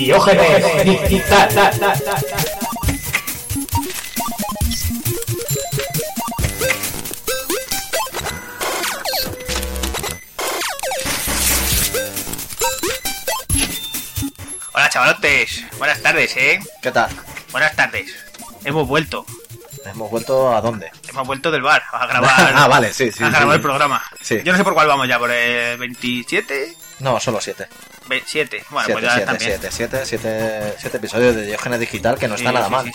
[0.00, 1.50] Diógenes Digital.
[14.72, 16.60] Hola chavalotes, buenas tardes, ¿eh?
[16.80, 17.10] ¿Qué tal?
[17.52, 18.10] Buenas tardes,
[18.64, 19.26] hemos vuelto.
[19.84, 20.90] ¿Hemos vuelto a dónde?
[21.10, 22.52] Hemos vuelto del bar a grabar.
[22.56, 23.22] ah, vale, sí, sí.
[23.22, 24.02] A grabar el programa.
[24.22, 24.40] Sí.
[24.42, 26.74] Yo no sé por cuál vamos ya, por el 27.
[27.00, 27.68] No, solo 7.
[28.24, 28.64] 7.
[28.70, 30.04] Bueno, pues siete, pues ya siete, también.
[30.04, 32.90] 7 siete, episodios de Diógenes Digital que no está nada mal.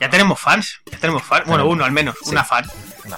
[0.00, 1.46] Ya tenemos fans, ya tenemos fans.
[1.46, 2.64] Bueno, uno al menos, una fan.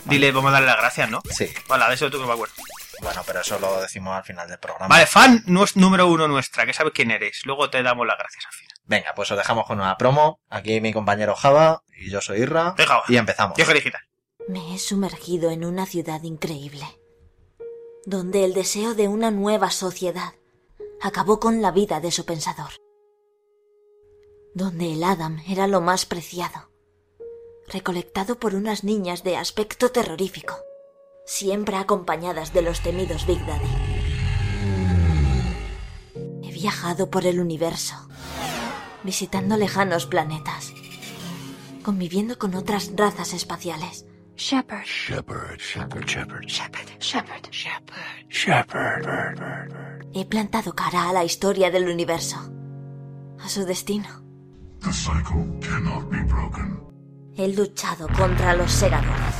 [0.05, 1.21] Dile, vamos a darle las gracias, ¿no?
[1.31, 1.53] Sí.
[1.69, 2.55] Bueno, de eso tú que me acuerdo.
[3.03, 4.89] Bueno, pero eso lo decimos al final del programa.
[4.89, 7.43] Vale, fan no número uno nuestra, que sabes quién eres.
[7.45, 8.77] Luego te damos las gracias al final.
[8.85, 10.41] Venga, pues os dejamos con una promo.
[10.49, 12.75] Aquí mi compañero Java y yo soy Irra.
[12.77, 13.57] Venga, y empezamos.
[13.57, 14.03] Diógenes Digital.
[14.49, 16.87] Me he sumergido en una ciudad increíble,
[18.05, 20.35] donde el deseo de una nueva sociedad
[21.01, 22.71] acabó con la vida de su pensador,
[24.55, 26.71] donde el Adam era lo más preciado,
[27.69, 30.57] recolectado por unas niñas de aspecto terrorífico,
[31.27, 33.69] siempre acompañadas de los temidos Big Daddy.
[36.43, 37.97] He viajado por el universo,
[39.03, 40.73] visitando lejanos planetas,
[41.83, 44.85] conviviendo con otras razas espaciales, Shepherd.
[44.85, 46.89] Shepherd, shepherd, shepherd, Shepherd.
[47.01, 47.49] Shepherd.
[47.51, 48.27] Shepherd.
[48.29, 49.96] shepherd.
[50.19, 52.39] He plantado cara a la historia del universo,
[53.39, 54.09] a su destino.
[54.81, 56.81] The cycle cannot be broken.
[57.35, 59.35] He luchado contra los segadores.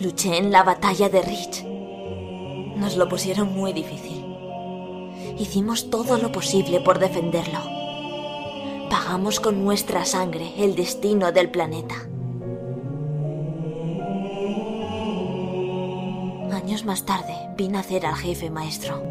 [0.00, 1.64] Luché en la batalla de Rich.
[2.76, 4.24] Nos lo pusieron muy difícil.
[5.36, 7.58] Hicimos todo lo posible por defenderlo.
[8.88, 11.96] Pagamos con nuestra sangre el destino del planeta.
[16.68, 19.02] Años más tarde vi nacer al jefe maestro.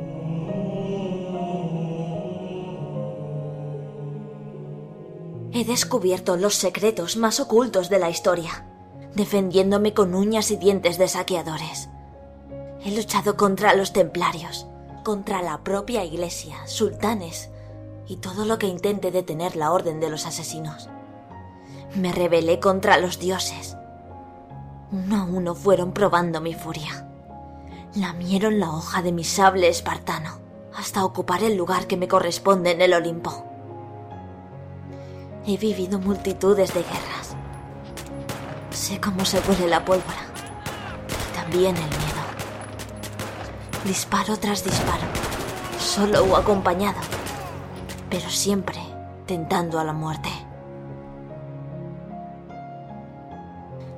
[5.51, 8.67] He descubierto los secretos más ocultos de la historia,
[9.15, 11.89] defendiéndome con uñas y dientes de saqueadores.
[12.85, 14.67] He luchado contra los templarios,
[15.03, 17.49] contra la propia iglesia, sultanes
[18.05, 20.89] y todo lo que intente detener la orden de los asesinos.
[21.95, 23.75] Me rebelé contra los dioses.
[24.91, 27.06] Uno a uno fueron probando mi furia.
[27.97, 30.39] Lamieron la hoja de mi sable espartano
[30.75, 33.43] hasta ocupar el lugar que me corresponde en el Olimpo.
[35.47, 37.35] He vivido multitudes de guerras.
[38.69, 40.27] Sé cómo se huele la pólvora.
[41.09, 42.21] y También el miedo.
[43.83, 45.07] Disparo tras disparo,
[45.79, 46.99] solo o acompañado,
[48.11, 48.77] pero siempre
[49.25, 50.29] tentando a la muerte.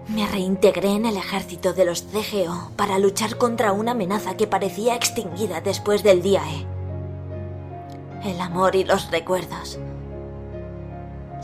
[0.10, 4.96] Me reintegré en el ejército de los CGO para luchar contra una amenaza que parecía
[4.96, 8.28] extinguida después del día E.
[8.28, 9.78] El amor y los recuerdos,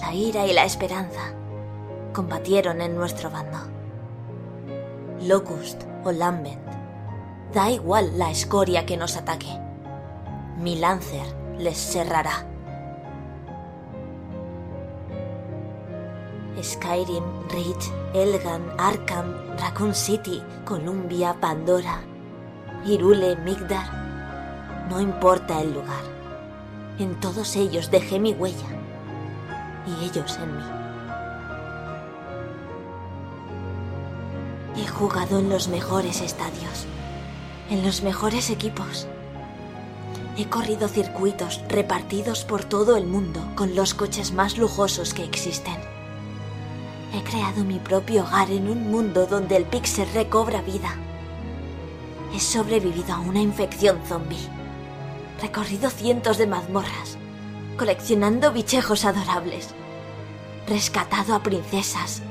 [0.01, 1.35] la ira y la esperanza
[2.11, 3.59] combatieron en nuestro bando.
[5.21, 6.65] Locust o Lambent,
[7.53, 9.59] da igual la escoria que nos ataque.
[10.57, 11.27] Mi Lancer
[11.59, 12.47] les cerrará.
[16.61, 22.01] Skyrim, Reach, Elgan, Arkham, Raccoon City, Columbia, Pandora,
[22.85, 24.85] Irule, Migdar.
[24.89, 26.03] No importa el lugar.
[26.99, 28.67] En todos ellos dejé mi huella.
[29.85, 30.63] Y ellos en mí.
[34.77, 36.85] He jugado en los mejores estadios.
[37.69, 39.07] En los mejores equipos.
[40.37, 45.94] He corrido circuitos repartidos por todo el mundo con los coches más lujosos que existen.
[47.15, 50.97] He creado mi propio hogar en un mundo donde el pixel recobra vida.
[52.33, 54.49] He sobrevivido a una infección zombie.
[55.41, 57.17] Recorrido cientos de mazmorras,
[57.77, 59.69] coleccionando bichejos adorables.
[60.67, 62.21] Rescatado a princesas.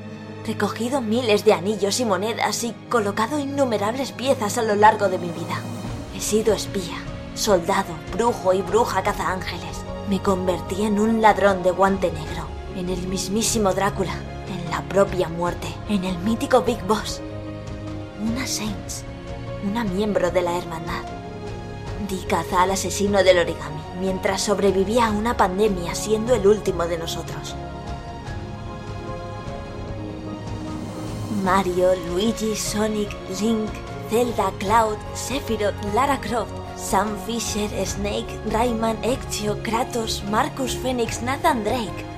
[0.47, 5.29] Recogido miles de anillos y monedas y colocado innumerables piezas a lo largo de mi
[5.29, 5.63] vida.
[6.15, 6.99] He sido espía,
[7.35, 9.79] soldado, brujo y bruja cazaángeles.
[10.11, 12.47] Me convertí en un ladrón de guante negro,
[12.77, 14.13] en el mismísimo Drácula,
[14.75, 17.21] la propia muerte, en el mítico Big Boss.
[18.21, 19.05] Una Saints,
[19.65, 21.05] una miembro de la hermandad.
[22.09, 26.99] Di caza al asesino del origami mientras sobrevivía a una pandemia siendo el último de
[26.99, 27.55] nosotros.
[31.45, 33.11] Mario, Luigi, Sonic,
[33.41, 33.71] Link,
[34.11, 42.14] Zelda, Cloud, Sephiroth, Lara Croft, Sam Fisher, Snake, Rayman, Ezio, Kratos, Marcus Phoenix, Nathan Drake.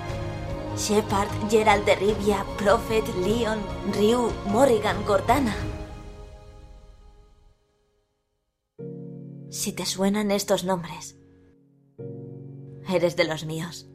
[0.76, 3.58] Shepard, Gerald de Rivia, Prophet, Leon,
[3.94, 5.56] Ryu, Morrigan, Cortana.
[9.48, 11.18] Si te suenan estos nombres,
[12.88, 13.88] eres de los míos.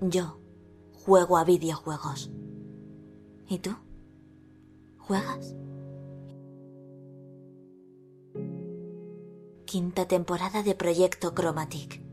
[0.00, 0.40] Yo
[0.92, 2.32] juego a videojuegos.
[3.48, 3.76] ¿Y tú?
[4.98, 5.54] ¿Juegas?
[9.66, 12.11] Quinta temporada de Proyecto Chromatic.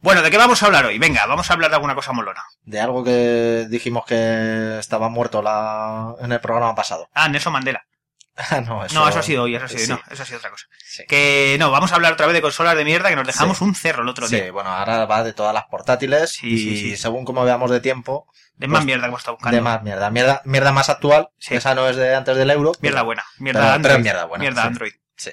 [0.00, 0.98] Bueno, ¿de qué vamos a hablar hoy?
[0.98, 2.42] Venga, vamos a hablar de alguna cosa molona.
[2.62, 6.14] De algo que dijimos que estaba muerto la...
[6.20, 7.08] en el programa pasado.
[7.14, 7.84] Ah, Nelson Mandela.
[8.36, 8.96] Ah, no, eso...
[8.96, 10.66] No, eso ha sido hoy, eso ha sido sí, No, eso ha sido otra cosa.
[10.84, 11.04] sí.
[11.06, 13.76] Que no, vamos a hablar otra vez de consolas de mierda que nos dejamos un
[13.76, 14.50] cerro el otro Sí, día.
[14.50, 16.96] bueno, ahora va de todas las portátiles Sí, y sí, sí.
[16.96, 18.26] según como veamos de tiempo,
[18.56, 19.54] De más pues, mierda que hemos estado buscando.
[19.56, 20.10] de más mierda.
[20.10, 21.54] Mierda, mierda más actual, Sí.
[21.54, 22.72] esa no es de antes del euro.
[22.80, 23.24] Mierda pero- buena.
[23.38, 23.92] Mierda pero- Android.
[23.94, 24.66] pero mierda buena, Mierda sí.
[24.66, 24.92] Android.
[25.16, 25.30] Sí.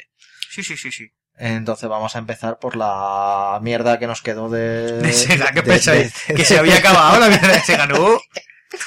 [0.52, 1.08] Sí, sí, sí, sí.
[1.44, 4.92] Entonces vamos a empezar por la mierda que nos quedó de...
[5.02, 6.14] De Sega, ¿qué de- pensáis?
[6.28, 8.20] de- Que se había acabado la mierda de Sega, ¿no?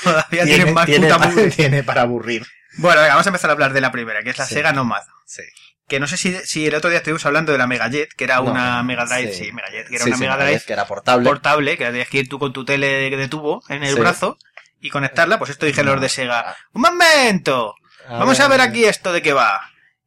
[0.03, 1.51] Todavía tienen más tiene, puta pa- mugre.
[1.51, 2.47] tiene para aburrir.
[2.79, 4.55] Bueno, venga, vamos a empezar a hablar de la primera, que es la Sí.
[4.55, 5.03] Sega Nomad.
[5.27, 5.43] Sí.
[5.89, 8.25] Que no sé si, si el otro día estuvimos hablando de la Mega Jet, que
[8.25, 9.47] era No, una Mega Drive, sí.
[9.47, 11.29] sí, Mega Jet, que era Sí, una Mega Drive que era portable.
[11.29, 13.95] portable, que la tenías que ir tú con tu tele de, de tubo en el
[13.97, 14.39] brazo
[14.81, 16.57] y conectarla, pues esto dijeron los de Sega.
[16.73, 17.75] ¡Un momento!
[18.09, 19.61] A Vamos a ver aquí esto de qué va.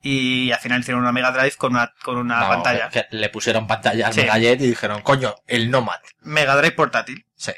[0.09, 2.88] Y al final hicieron una Mega Drive con una, con una No, pantalla.
[2.89, 4.21] que le pusieron pantalla al Sí.
[4.21, 6.00] Megajet y dijeron, coño, el Nomad.
[6.21, 7.25] Mega Drive portátil.
[7.36, 7.51] Sí.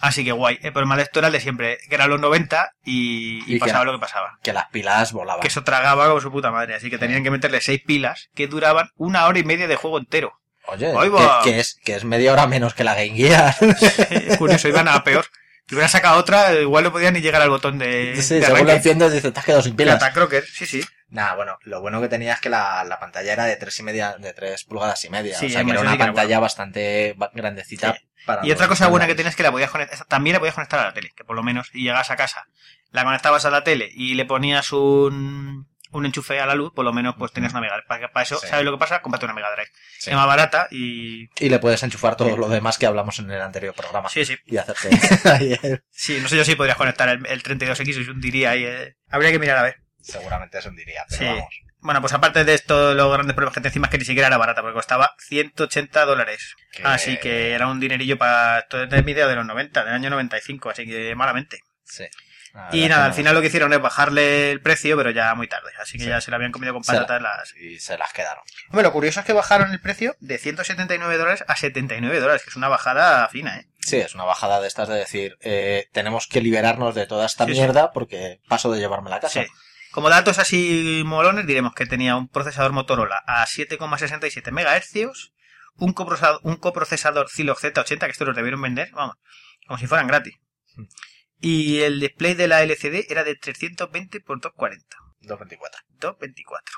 [0.00, 0.58] Así que guay.
[0.62, 3.52] El problema de esto era el de siempre, que eran los 90 y, y Y
[3.54, 4.38] que pasaba lo que pasaba.
[4.42, 5.40] Que las pilas volaban.
[5.42, 6.74] Que eso tragaba como su puta madre.
[6.74, 9.98] Así que tenían que meterle seis pilas que duraban una hora y media de juego
[9.98, 10.40] entero.
[10.66, 10.92] Oye,
[11.44, 13.54] que, es, que es media hora menos que la Game Gear.
[14.10, 15.24] Es curioso, iban a peor.
[15.68, 18.66] Si hubieran sacado otra, igual no podían ni llegar al botón de, sí, de según
[18.66, 20.02] lo enciendes dices, te has quedado sin pilas.
[20.12, 20.84] Crocker, sí, sí.
[21.08, 23.82] Nah, bueno, lo bueno que tenía es que la, la pantalla era de tres y
[23.84, 25.38] media, de tres pulgadas y media.
[25.38, 27.94] Sí, o sea, que era una era pantalla bastante ba- grandecita.
[27.94, 28.00] Sí.
[28.26, 30.54] para Y otra cosa buena que tenías es que la podías conectar, también la podías
[30.56, 32.46] conectar a la tele, que por lo menos, y llegabas a casa,
[32.90, 36.84] la conectabas a la tele y le ponías un, un enchufe a la luz, por
[36.84, 37.80] lo menos pues tenías una Mega.
[37.86, 38.48] Para, para eso, Sí.
[38.48, 39.00] ¿sabes lo que pasa?
[39.00, 39.70] Cómprate una Mega Drive.
[40.00, 40.10] Sí.
[40.10, 41.28] Es más barata y...
[41.38, 42.36] Y le puedes enchufar todo Sí.
[42.36, 44.08] lo demás que hablamos en el anterior programa.
[44.08, 44.36] Sí, sí.
[44.44, 44.90] Y hacerte
[45.90, 48.64] Sí, no sé yo si podrías conectar el, el 32X, yo diría ahí.
[48.64, 48.96] eh.
[49.08, 49.76] Habría que mirar a ver.
[50.06, 51.24] Seguramente eso diría, pero Sí.
[51.26, 51.54] vamos.
[51.80, 54.26] Bueno, pues aparte de esto, los grandes problemas que te encima es que ni siquiera
[54.28, 56.54] era barata, porque costaba 180 dólares.
[56.72, 59.94] Que- Así que era un dinerillo para esto es mi idea de los 90, del
[59.94, 61.60] año 95, así que malamente.
[61.84, 62.04] Sí.
[62.54, 65.46] La Y nada, al final lo que hicieron es bajarle el precio, pero ya muy
[65.46, 65.70] tarde.
[65.78, 66.08] Así que Sí.
[66.10, 67.54] ya se lo habían comido con Se la- patatas las...
[67.56, 68.42] Y se las quedaron.
[68.70, 72.48] Hombre, lo curioso es que bajaron el precio de 179 dólares a 79 dólares, que
[72.50, 73.66] es una bajada fina, ¿eh?
[73.80, 77.44] Sí, es una bajada de estas de decir, eh, tenemos que liberarnos de toda esta
[77.44, 77.58] Sí, sí.
[77.60, 79.44] mierda porque paso de llevarme la casa.
[79.96, 79.96] Sí.
[79.96, 85.32] Como datos así molones, diremos que tenía un procesador Motorola a 7,67 MHz,
[85.76, 89.16] un coprocesador, un coprocesador Zilog Z80, que estos los debieron vender, vamos,
[89.66, 90.34] como si fueran gratis.
[90.74, 90.84] Hmm.
[91.40, 94.96] Y el display de la LCD era de 320 x 240.
[95.20, 95.80] 224.
[95.98, 96.76] 224.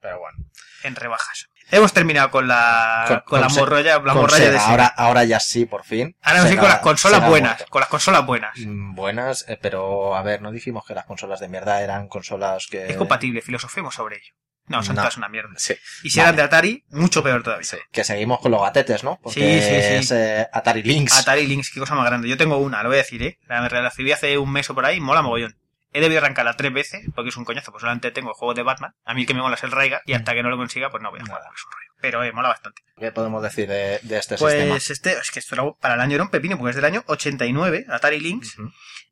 [0.00, 0.38] Pero bueno.
[0.82, 1.49] En rebajas.
[1.70, 5.24] Hemos terminado con la, con, Con- la con la Con morralla Sega, de ahora, ahora
[5.24, 6.16] ya sí, por fin.
[6.22, 8.56] Ahora sí con las consolas buenas, con las consolas buenas.
[8.58, 12.66] Mm, Buenas, eh, pero a ver, no dijimos que las consolas de mierda eran consolas
[12.70, 12.86] que...
[12.88, 14.34] Es compatible, filosofemos sobre ello.
[14.66, 15.02] No, son No.
[15.02, 15.50] todas una mierda.
[15.56, 16.28] Sí, Y si Vale.
[16.28, 17.64] eran de Atari, mucho peor todavía.
[17.64, 17.76] sí.
[17.90, 19.18] Que seguimos con los gatetes, ¿no?
[19.20, 19.94] Porque Sí, sí, sí.
[19.96, 21.18] es eh, Atari Lynx.
[21.18, 22.28] Atari Lynx, qué cosa más grande.
[22.28, 23.38] Yo tengo una, lo voy a decir, ¿eh?
[23.48, 25.56] La recibí hace un mes o por ahí, mola mogollón.
[25.92, 28.62] He debido arrancarla tres veces, porque es un coñazo, pues solamente tengo el juego de
[28.62, 28.94] Batman.
[29.04, 30.90] A mí el que me mola es el Raiga, y hasta que no lo consiga,
[30.90, 31.90] pues no voy a jugar, es un rollo.
[32.00, 32.82] Pero, eh, mola bastante.
[32.98, 34.70] ¿Qué podemos decir de, de este sistema?
[34.74, 36.84] Pues este, es que esto era, para el año era un pepino, porque es del
[36.84, 38.58] año 89, Atari Lynx.
[38.58, 38.70] Ujú.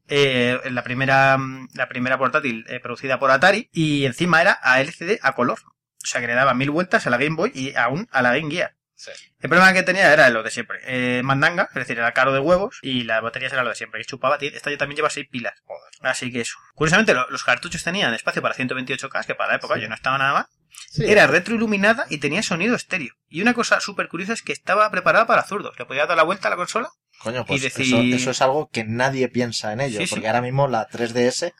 [0.08, 1.36] eh, la primera
[1.74, 5.58] la primera portátil eh, producida por Atari y encima era a LCD a color.
[6.02, 8.34] O sea que le daba mil vueltas a la Game Boy y aún a la
[8.34, 8.74] Game Gear.
[9.00, 9.12] Sí.
[9.38, 10.80] El problema que tenía era lo de siempre.
[10.82, 14.00] Eh, mandanga, es decir, era caro de huevos y las baterías era lo de siempre.
[14.00, 15.54] Que chupaba, esta ya también lleva 6 pilas.
[16.00, 16.56] Así que eso.
[16.74, 19.82] Curiosamente, lo- los cartuchos tenían espacio para 128K, que para la época Sí.
[19.82, 20.46] yo no estaba nada mal.
[20.90, 21.04] Sí.
[21.06, 23.14] Era retroiluminada y tenía sonido estéreo.
[23.28, 25.78] Y una cosa súper curiosa es que estaba preparada para zurdos.
[25.78, 26.88] Le podía dar la vuelta a la consola.
[27.20, 30.00] Coño, pues y decir- eso, eso es algo que nadie piensa en ello.
[30.00, 30.10] Sí, sí.
[30.14, 31.52] porque ahora mismo la 3DS,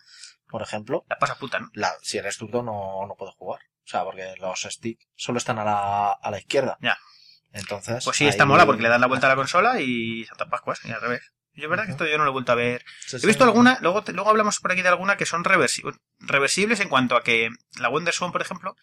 [0.49, 1.71] por ejemplo, La pasa puta, ¿no?
[1.75, 3.61] la, si eres zurdo no, no puedes jugar.
[3.85, 6.77] O sea, porque los sticks solo están a la, a la izquierda.
[6.81, 6.99] Ya.
[7.59, 8.05] Entonces.
[8.05, 10.81] Pues sí, está mola porque le das la vuelta a la consola y Santa Pascuas,
[10.85, 11.23] y al revés.
[11.55, 12.85] Yo verdad que esto yo no lo he vuelto a ver.
[13.05, 13.27] Sí, He sí.
[13.27, 15.83] visto alguna, luego, luego hablamos por aquí de alguna que son reversi-
[16.21, 17.49] reversibles en cuanto a que
[17.81, 18.77] la WonderSwan, por ejemplo.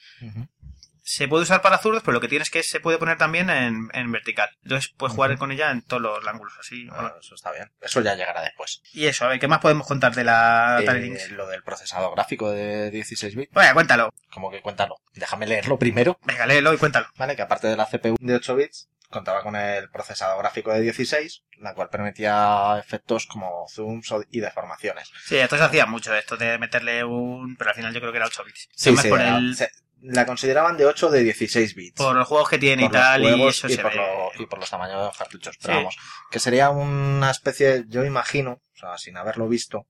[1.07, 3.49] Se puede usar para zurdos, pero lo que tienes es que se puede poner también
[3.51, 4.49] en, en vertical.
[4.63, 6.87] Entonces puedes jugar con ella en todos los ángulos, así.
[6.87, 7.15] Bueno, mola.
[7.19, 7.71] eso está bien.
[7.79, 8.81] Eso ya llegará después.
[8.91, 12.49] Y eso, a ver, ¿qué más podemos contar de la Eh, lo del procesador gráfico
[12.51, 13.51] de 16 bits.
[13.53, 14.13] Bueno, cuéntalo.
[14.31, 14.95] Como que cuéntalo.
[15.13, 16.19] Déjame leerlo primero.
[16.23, 17.07] Venga, léelo y cuéntalo.
[17.17, 17.35] ¿vale?
[17.35, 21.43] Que aparte de la CPU de 8 bits, contaba con el procesador gráfico de 16,
[21.59, 25.09] la cual permitía efectos como zooms y deformaciones.
[25.25, 27.55] Sí, entonces hacía mucho esto de meterle un...
[27.55, 28.69] Pero al final yo creo que era 8 bits.
[28.75, 29.69] Sí, sí, por, era- el- se-
[30.07, 31.97] la consideraban de 8 o de 16 bits.
[31.97, 33.97] por los juegos que tiene y por tal, y eso y se por ve.
[33.97, 35.57] lo- y por los tamaños de los cartuchos.
[35.61, 35.77] Pero Sí.
[35.79, 35.97] vamos,
[36.31, 39.87] que sería una especie, yo imagino, o sea, sin haberlo visto,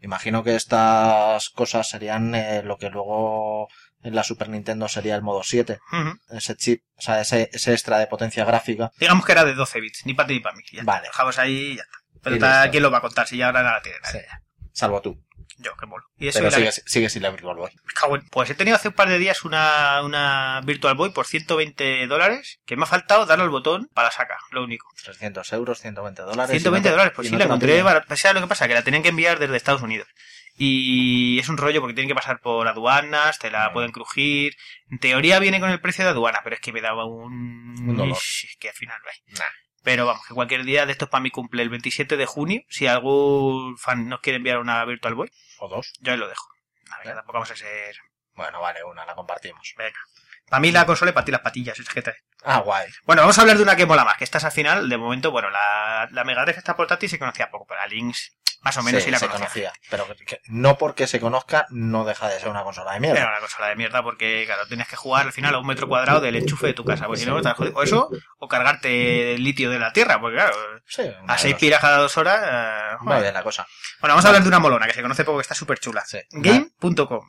[0.00, 3.68] imagino que estas cosas serían eh, lo que luego
[4.02, 5.78] en la Super Nintendo sería el modo 7.
[5.92, 6.36] Ujú.
[6.36, 8.90] Ese chip, o sea, ese, ese extra de potencia gráfica.
[8.98, 10.64] Digamos que era de 12 bits, ni para ti ni para mí.
[10.72, 10.82] Ya.
[10.82, 11.06] Vale.
[11.06, 11.98] Dejamos ahí y ya está.
[12.22, 12.70] Pero está-.
[12.70, 14.22] ¿quién lo va a contar si ya ahora nada tiene nadie?
[14.22, 14.26] Sí.
[14.72, 15.22] Salvo tú.
[15.58, 16.04] Yo, que molo.
[16.18, 17.70] Y eso Pero y la- sigue, sigue sin la Virtual Boy.
[18.30, 22.60] Pues he tenido hace un par de días una, una Virtual Boy por 120 dólares
[22.64, 24.86] que me ha faltado darle al botón para la saca, lo único.
[25.04, 26.50] 300 euros, 120 dólares.
[26.50, 28.06] 120 y no dólares, pues sí, no la encontré barata.
[28.08, 28.66] Pues, ¿sabes lo que pasa?
[28.68, 30.08] Que la tenían que enviar desde Estados Unidos.
[30.56, 34.54] Y es un rollo porque tienen que pasar por aduanas, te la pueden crujir.
[34.90, 37.32] En teoría viene con el precio de aduana, pero es que me daba un...
[37.80, 38.16] Un dolor.
[38.16, 38.98] Es que al final.
[39.38, 39.44] Nah.
[39.82, 42.86] Pero vamos, que cualquier día de estos para mi cumple, el 27 de junio, si
[42.86, 45.92] algún fan nos quiere enviar una Virtual Boy, O dos.
[46.00, 46.46] yo ahí lo dejo.
[46.90, 47.96] A ver, tampoco vamos a ser...
[48.34, 49.74] Bueno, vale, una, la compartimos.
[49.76, 49.98] Venga.
[50.48, 52.88] Para mí la consola y para ti las patillas, es que te- Ah, guay.
[53.04, 55.30] Bueno, vamos a hablar de una que mola más, que estás al final, de momento,
[55.30, 58.32] bueno, la, la Mega Drive esta portátil se conocía poco, pero la Lynx
[58.62, 59.72] más o menos sí, la se conocía.
[59.90, 63.20] Pero que- no porque se conozca, no deja de ser una consola de mierda.
[63.20, 65.88] Era una consola de mierda porque, claro, tienes que jugar al final a un metro
[65.88, 67.74] cuadrado del enchufe de tu casa, porque si no, estás jodido.
[67.76, 70.54] O eso, o cargarte el litio de la tierra, porque claro,
[70.86, 72.40] Sí, a seis piras cada dos horas...
[72.40, 73.22] Va joder.
[73.22, 73.66] bien la cosa.
[74.00, 76.04] Bueno, vamos a hablar de una molona que se conoce poco, que está súper chula.
[76.06, 76.18] Sí.
[76.30, 77.28] Game.com.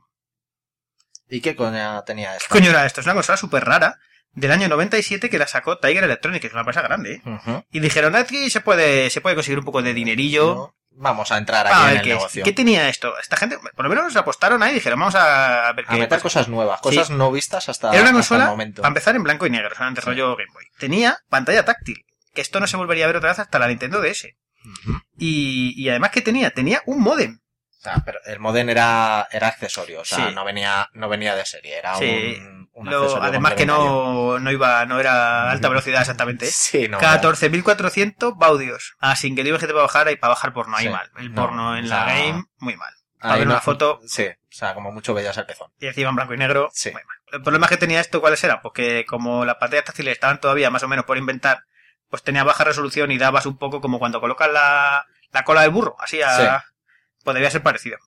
[1.30, 2.50] ¿Y qué coña tenía ¿Qué esto?
[2.50, 3.02] coño era esto?
[3.02, 3.98] Es una consola súper rara
[4.34, 7.64] del año 97 que la sacó Tiger Electronics, que es una empresa grande, ¿eh?
[7.72, 10.56] Y dijeron, aquí se puede, se puede conseguir un poco de dinerillo.
[10.56, 12.44] No, Vamos a entrar Ah, aquí a en el qué, negocio.
[12.44, 13.18] ¿Qué tenía esto?
[13.18, 15.96] Esta gente, por lo menos nos apostaron ahí y dijeron, vamos a ver A qué.
[15.96, 18.82] meter pues, cosas nuevas, cosas no vistas hasta, Era una consola, el momento.
[18.82, 20.08] para empezar, en blanco y negro, solamente Sí.
[20.08, 20.66] rollo Game Boy.
[20.78, 24.02] Tenía pantalla táctil, que esto no se volvería a ver otra vez hasta la Nintendo
[24.02, 24.36] DS.
[25.18, 27.40] Y, y además que tenía, tenía un modem.
[27.80, 30.36] O sea, pero el modem era, era accesorio, o sea, Sí.
[30.36, 32.06] no venía, no venía de serie, era Sí.
[32.40, 36.46] un, un Lo- además que no, no iba, no era alta velocidad exactamente.
[36.48, 36.52] ¿eh?
[36.52, 36.98] Sí, no.
[37.00, 38.96] era- 14.400 baudios.
[39.00, 40.92] Ah, sin que digas que te para bajar y para bajar porno ahí Sí.
[40.92, 41.10] mal.
[41.18, 42.94] El No, porno en o la game, muy mal.
[43.20, 45.72] Para ver una foto, Sí, o sea, como mucho veías el pezón.
[45.80, 46.92] y encima en blanco y negro, Sí.
[46.92, 47.16] muy mal.
[47.32, 48.60] El problema que tenía esto, ¿cuáles eran?
[48.62, 51.64] Pues que como las pantallas táctiles estaban todavía más o menos por inventar,
[52.10, 55.72] pues tenía baja resolución y dabas un poco como cuando colocas la, la cola del
[55.72, 56.64] burro, así a...
[57.24, 57.98] Pues debía ser parecido.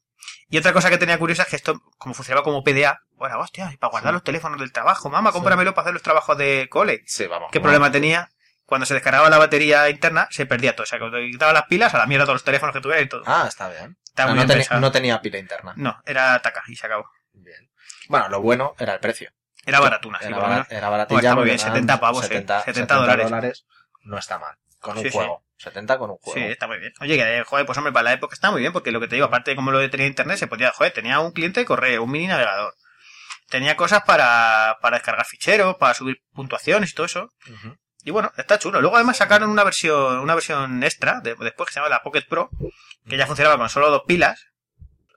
[0.51, 3.71] Y otra cosa que tenía curiosa es que esto, como funcionaba como PDA, bueno, hostia,
[3.73, 4.15] y para guardar Sí.
[4.15, 7.03] los teléfonos del trabajo, mamá, cómpramelo para hacer los trabajos de cole.
[7.07, 7.51] Sí, vamos.
[7.53, 8.31] ¿Qué problema tenía?
[8.65, 10.83] Cuando se descargaba la batería interna, se perdía todo.
[10.85, 13.09] O sea, cuando quitaba las pilas, a la mierda todos los teléfonos que tuviera y
[13.09, 13.23] todo.
[13.27, 13.97] Ah, está bien.
[14.19, 15.73] Muy no, bien tenía, no tenía pila interna.
[15.77, 17.09] No, era taca y se acabó.
[17.33, 17.71] Bien.
[18.09, 19.31] Bueno, lo bueno era el precio.
[19.65, 21.15] Era baratuna, sí, era, barat- era baratilla.
[21.17, 23.67] Bueno, está muy bien, eran 70 pavos, eh, 70, 70 dólares.
[24.03, 24.57] No está mal.
[24.81, 25.17] Con un Sí, sí.
[25.17, 25.43] juego.
[25.59, 26.39] 70 con un juego.
[26.39, 26.93] Sí, está muy bien.
[27.01, 29.17] Oye, que, joder, pues hombre, para la época está muy bien, porque lo que te
[29.17, 32.03] digo, aparte de como lo tenía internet, se podía, joder, tenía un cliente de correo,
[32.05, 32.75] un mini navegador.
[33.49, 37.29] Tenía cosas para, para descargar ficheros, para subir puntuaciones y todo eso.
[38.05, 38.81] Y bueno, está chulo.
[38.81, 42.23] Luego además sacaron una versión, una versión extra, de- después que se llama la Pocket
[42.29, 42.51] Pro,
[43.09, 44.47] que ya funcionaba con solo dos pilas,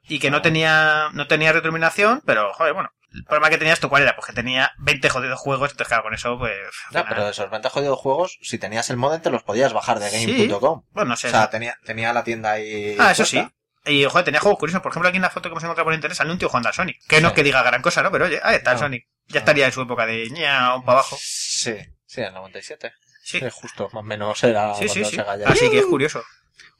[0.07, 2.89] y que no tenía, no tenía retroiluminación, pero joder, bueno.
[3.11, 4.15] El problema que tenía esto, ¿cuál era?
[4.15, 6.55] Pues que tenía 20 jodidos juegos, entonces claro, con eso, pues...
[6.91, 7.07] Nada.
[7.09, 10.11] pero de esos 20 jodidos juegos, si tenías el modem, te los podías bajar de
[10.11, 10.47] Sí.
[10.47, 10.83] game.com.
[10.91, 11.29] Bueno, no sé.
[11.29, 12.95] O sea, tenía, tenía la tienda ahí.
[12.99, 13.43] Ah, eso sí.
[13.85, 14.81] Y, joder, tenía juegos curiosos.
[14.81, 16.69] Por ejemplo, aquí en la foto que hemos encontrado por internet sale un tío jugando
[16.69, 16.97] al Sonic.
[17.07, 18.11] Que no es que diga gran cosa, ¿no?
[18.11, 18.81] Pero oye, ahí está el No.
[18.83, 19.07] Sonic.
[19.27, 21.17] Ya estaría en su época de ña, un para abajo.
[21.19, 22.91] Sí, sí, el 97.
[23.23, 25.01] Sí, Sí, justo, más o menos era sí, sí.
[25.01, 25.15] cuando sí.
[25.15, 26.23] Sega ya- Así que es curioso.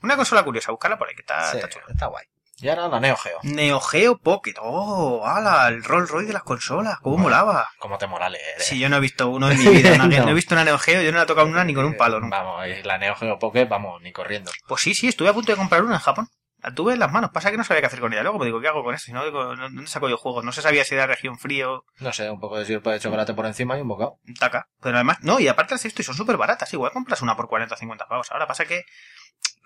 [0.01, 1.85] Una consola curiosa, buscarla por ahí, que está, Sí, está chula.
[1.89, 2.25] está guay.
[2.61, 3.39] Y ahora la Neo Geo.
[3.43, 4.55] Neo Geo Pocket.
[4.59, 6.99] Oh, ala, el Rolls Royce de las consolas.
[7.01, 7.69] ¿Cómo molaba?
[7.77, 8.57] ¿Cómo te mola leer?
[8.57, 8.61] eh?
[8.63, 9.93] Si yo no he visto uno en mi vida.
[9.93, 10.25] una- No.
[10.25, 11.95] No he visto una Neo Geo, yo no la he tocado una ni con un
[11.95, 12.19] palo.
[12.19, 12.41] nunca.
[12.41, 14.51] Vamos, y la Neo Geo Pocket, vamos, ni corriendo.
[14.67, 16.27] Pues sí, sí, estuve a punto de comprar una en Japón.
[16.61, 17.31] La tuve en las manos.
[17.31, 18.21] Pasa que no sabía qué hacer con ella.
[18.23, 19.05] Luego me digo, ¿qué hago con esto?
[19.05, 20.43] Si no, digo, ¿no- ¿dónde saco yo juegos?
[20.43, 23.33] No se sabía si era región frío No sé, un poco de sirope de chocolate
[23.33, 24.19] por encima y un bocado.
[24.39, 24.67] taca.
[24.81, 26.71] Pero además, no, y aparte las he visto y son súper baratas.
[26.73, 28.29] Igual compras una por 40 o 50 pavos.
[28.31, 28.83] Ahora pasa que,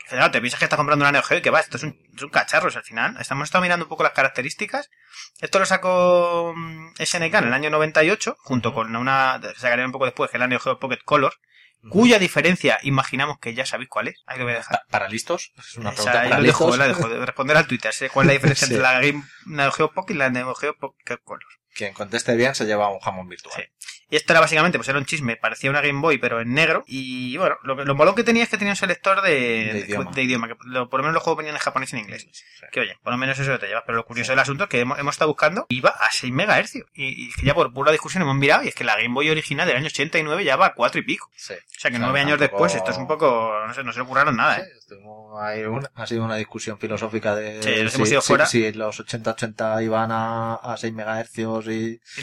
[0.07, 1.97] claro, te piensas que estás comprando una Neo Geo y que va, esto es un,
[2.15, 3.17] es un cacharro es al final.
[3.19, 4.89] Estamos estado mirando un poco las características.
[5.41, 10.05] Esto lo sacó mm, SNK en el año 98, junto con una, sacaría un poco
[10.05, 11.33] después, que es la Neo Geo Pocket Color.
[11.89, 14.23] Cuya diferencia imaginamos que ya sabéis cuál es.
[14.25, 14.77] Ahí lo voy a dejar.
[14.79, 15.51] Pa- ¿Para listos?
[15.57, 17.93] Es una Esa, pregunta ahí para dejo, la dejo de responder al Twitter.
[18.13, 18.73] ¿Cuál es la diferencia Sí.
[18.73, 21.43] entre la Game Neo Geo Pocket y la Neo Geo Pocket Color?
[21.75, 23.55] Quien conteste bien se lleva un jamón virtual.
[23.55, 23.63] Sí.
[24.13, 26.83] Y esto era básicamente, pues era un chisme, parecía una Game Boy, pero en negro.
[26.85, 30.11] Y bueno, lo, lo molón que tenía es que tenía un selector de, idioma.
[30.11, 32.27] de idioma, que lo- por lo menos los juegos venían en japonés y en inglés.
[32.31, 32.43] Sí.
[32.71, 33.81] Que oye, por lo menos eso te llevas.
[33.87, 36.31] Pero lo curioso del asunto es que hemos, hemos estado buscando y iba a 6
[36.31, 36.75] MHz.
[36.75, 39.31] Y, y que ya por pura discusión hemos mirado y es que la Game Boy
[39.31, 41.31] original del año 89 ya va a 4 y pico.
[41.35, 41.53] Sí.
[41.55, 43.63] O sea que O sea, años tampoco- después esto es un poco...
[43.65, 44.65] No sé, no se le ocurraron nada, ¿eh?
[45.39, 48.45] Ahí una- ha sido una discusión filosófica de Sí, nos si, hemos ido si- fuera.
[48.45, 51.43] si los 80-80 iban a, a 6 MHz y, Y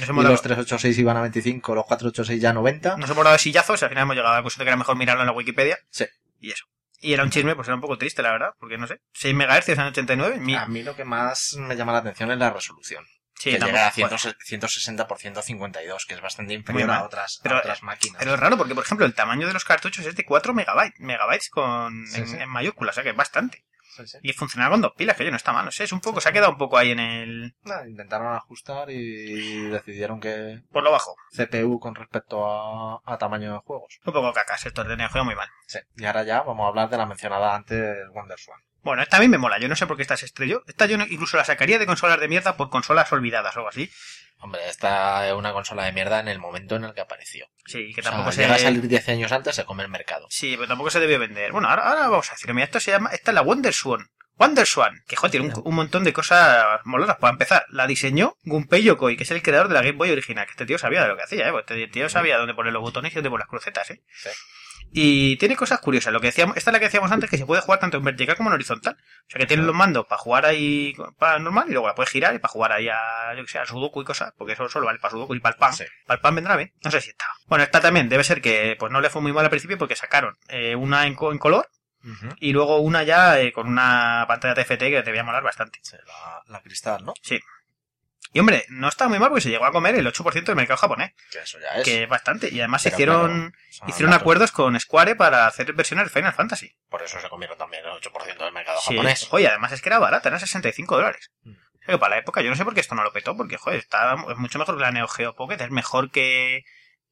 [0.00, 2.96] nos y hemos, los 386 iban a 25, los 486 ya a 90.
[2.96, 4.76] nos hemos dado sillazos y al final hemos llegado a la conclusión de que era
[4.76, 5.78] mejor mirarlo en la Wikipedia.
[5.90, 6.06] Sí.
[6.40, 6.64] Y eso.
[7.02, 9.00] Y era un chisme, pues era un poco triste, la verdad, porque no sé.
[9.14, 12.38] 6 MHz en 89, mi- A mí lo que más me llama la atención es
[12.38, 13.04] la resolución.
[13.40, 14.18] Sí, que llega a bueno.
[14.18, 18.18] 100 160 por 152, que es bastante inferior a otras, Pero- a otras máquinas.
[18.18, 21.00] Pero es raro porque, por ejemplo, el tamaño de los cartuchos es de 4 megabytes,
[21.00, 22.36] megabytes con, Sí, en, sí.
[22.38, 23.64] en mayúsculas, o sea que es bastante.
[24.06, 24.18] Sí.
[24.22, 26.20] Y funcionaba con dos pilas, que oye, no está mal, no sé, es un poco,
[26.22, 27.54] se ha quedado un poco ahí en el...
[27.86, 31.16] Intentaron ajustar y decidieron que por lo bajo.
[31.36, 33.98] CPU con respecto a, a tamaño de juegos.
[34.06, 35.48] Un poco cacas, esto de Geo muy mal.
[35.66, 35.80] Sí.
[35.96, 38.60] Y ahora ya vamos a hablar de la mencionada antes WonderSwan.
[38.82, 40.62] Bueno, esta a mí me mola, yo no sé por qué esta se estrelló.
[40.66, 43.90] Esta yo incluso la sacaría de consolas de mierda por consolas olvidadas o algo así.
[44.42, 47.46] Hombre, esta es una consola de mierda en el momento en el que apareció.
[47.66, 48.64] Sí, que O sea, tampoco llega a se...
[48.64, 50.26] salir 10 años antes, se come el mercado.
[50.30, 51.52] Sí, pero tampoco se debió vender.
[51.52, 54.08] Bueno, ahora, ahora vamos a decir, mira, esto se llama, esta es la Wonder Swan.
[54.36, 57.16] Wonder Swan, que joder, tiene un, un montón de cosas molonas.
[57.18, 60.46] Para empezar, la diseñó Gunpei Yokoi, que es el creador de la Game Boy original.
[60.46, 61.52] Que este tío sabía de lo que hacía, ¿eh?
[61.52, 64.00] Pues Este tío sabía dónde poner los botones y dónde poner las crucetas, ¿eh?
[64.14, 64.30] Sí.
[64.92, 66.12] Y tiene cosas curiosas.
[66.12, 68.04] Lo que decíamos, esta es la que decíamos antes, que se puede jugar tanto en
[68.04, 68.96] vertical como en horizontal.
[68.98, 72.10] O sea, que tiene los mandos para jugar ahí para normal y luego la puedes
[72.10, 74.68] girar y para jugar ahí a, yo que sé, a Sudoku y cosas, porque eso
[74.68, 75.72] solo vale para Sudoku y para el pan.
[75.74, 75.84] Sí.
[76.06, 76.72] Para el pan vendrá bien.
[76.84, 77.26] No sé si está.
[77.46, 79.94] Bueno, esta también debe ser que pues no le fue muy mal al principio porque
[79.94, 81.68] sacaron eh, una en, co- en color
[82.40, 85.78] y luego una ya eh, con una pantalla TFT que te voy a molar bastante.
[85.82, 87.12] Sí, la, la cristal, ¿no?
[88.32, 90.76] Y hombre, no está muy mal porque se llegó a comer el 8% del mercado
[90.76, 91.84] japonés, Que eso ya es.
[91.84, 92.48] que es bastante.
[92.48, 94.22] Y además Pero hicieron, claro, hicieron datos.
[94.22, 96.72] acuerdos con Square para hacer versiones de Final Fantasy.
[96.88, 98.94] Por eso se comieron también el 8% del mercado Sí.
[98.94, 99.26] japonés.
[99.32, 101.32] Oye, además es que era barata, eran 65 dólares.
[101.42, 101.50] Mm.
[101.50, 103.36] O sea que para la época, yo no sé por qué esto no lo petó,
[103.36, 106.64] porque joder, está es mucho mejor que la Neo Geo Pocket, es mejor que,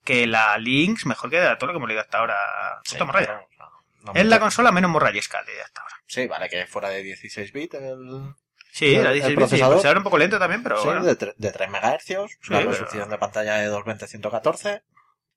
[0.04, 2.36] que la Lynx, mejor que todo lo que hemos leído hasta ahora.
[2.84, 5.94] Sí, pero, no, no es la consola menos morrayesca de hasta ahora.
[6.06, 8.34] Sí, vale, que fuera de 16 bits el...
[8.78, 9.74] Sí, El- la el 16 bits, sí, procesador.
[9.76, 11.02] pues era un poco lento también, pero sí, bueno.
[11.04, 14.82] de, de 3 MHz, Sí, la pero- resolución de pantalla de 220-114.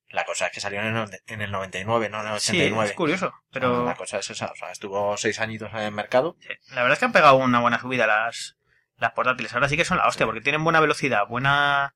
[0.09, 2.89] La cosa es que salió en el, en el 99, no en el Sí, 89.
[2.89, 6.35] es curioso, pero La cosa es esa, o sea, estuvo 6 añitos en el mercado.
[6.41, 8.57] sí, la verdad es que han pegado una buena subida las,
[8.97, 9.53] las portátiles.
[9.53, 11.95] Ahora sí que son la hostia, porque tienen buena velocidad, buena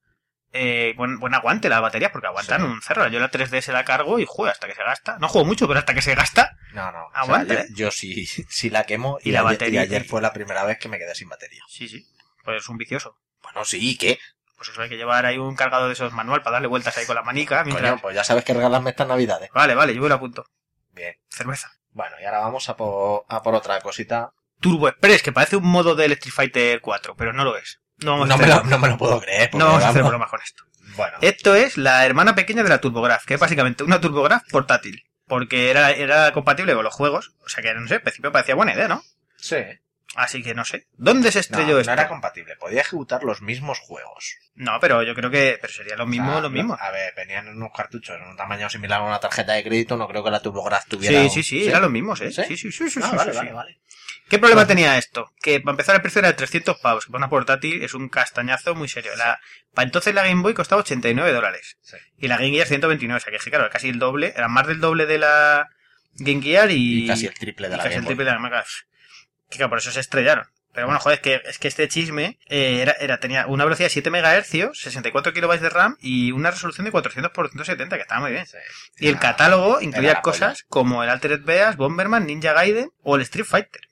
[0.56, 2.66] eh, buen, buen aguante las baterías, porque aguantan Sí.
[2.66, 3.06] un cerro.
[3.08, 5.18] Yo la 3DS la cargo y juego hasta que se gasta.
[5.18, 6.56] No juego mucho, pero hasta que se gasta.
[6.72, 7.06] No, no.
[7.06, 7.66] o sea, Aguanta, yo, ¿eh?
[7.74, 10.64] yo sí, sí la quemo y, Y la ayer, batería- y ayer fue la primera
[10.64, 11.62] vez que me quedé sin batería.
[11.68, 12.06] Sí, sí.
[12.44, 13.16] Pues es un vicioso.
[13.42, 14.18] Bueno, sí, ¿y qué?
[14.56, 17.04] Pues eso hay que llevar ahí un cargador de esos manual para darle vueltas ahí
[17.06, 17.62] con la manica.
[17.64, 17.90] Mientras...
[17.90, 19.50] Coño, pues ya sabes que regalarme estas navidades.
[19.52, 20.46] Vale, vale, yo me lo apunto.
[20.92, 21.14] Bien.
[21.28, 21.70] Cerveza.
[21.90, 24.32] Bueno, y ahora vamos a por, a por otra cosita.
[24.60, 27.80] Turbo Express, que parece un modo del Street Fighter 4, pero no lo es.
[27.98, 29.50] No vamos, No a, me, lo, no me lo puedo creer.
[29.54, 30.64] no vamos a hacer bromas con esto.
[30.96, 35.04] Bueno, Esto es la hermana pequeña de la TurboGrafx, que es básicamente una TurboGrafx portátil.
[35.26, 37.32] Porque era, era compatible con los juegos.
[37.44, 39.02] O sea que, no sé, al principio parecía buena idea, ¿no?
[39.36, 39.56] sí.
[40.14, 40.86] Así que no sé.
[40.96, 41.92] ¿Dónde se No, estrelló no esto?
[41.92, 42.56] era compatible.
[42.56, 44.36] Podía ejecutar los mismos juegos.
[44.54, 46.74] No, pero yo creo que pero sería lo mismo, O sea, lo mismo.
[46.80, 49.98] A ver, venían en unos cartuchos en un tamaño similar a una tarjeta de crédito.
[49.98, 51.18] No creo que la TurboGrafx tuviera.
[51.18, 52.32] Sí, un- sí, sí, eran los mismos, ¿eh?
[52.32, 52.44] ¿Sí?
[52.44, 53.00] Sí, sí, sí, sí.
[53.02, 53.54] Ah, sí, vale, sí, vale, sí.
[53.54, 53.78] vale.
[54.28, 55.32] ¿Qué problema tenía esto?
[55.40, 58.08] Que para empezar el precio era de 300 pavos, que para una portátil es un
[58.08, 59.14] castañazo muy serio.
[59.16, 59.38] La,
[59.72, 61.76] para entonces la Game Boy costaba 89 dólares.
[61.80, 61.96] Sí.
[62.18, 64.66] Y la Game Gear 129, o sea que sí, claro, casi el doble, era más
[64.66, 65.68] del doble de la
[66.14, 68.08] Game Gear y, Y casi el triple de la casi Game el Boy.
[68.08, 68.64] triple de la Mega.
[69.48, 70.46] Que claro, por eso se estrellaron.
[70.72, 73.86] Pero bueno, joder, es que, es que este chisme eh, era, era, tenía una velocidad
[73.86, 78.02] de 7 MHz, 64 KB de RAM y una resolución de 400 x 170, que
[78.02, 78.44] estaba muy bien.
[78.44, 78.58] Sí.
[78.98, 83.46] Y el catálogo incluía cosas como el Altered Beast, Bomberman, Ninja Gaiden o el Street
[83.46, 83.85] Fighter.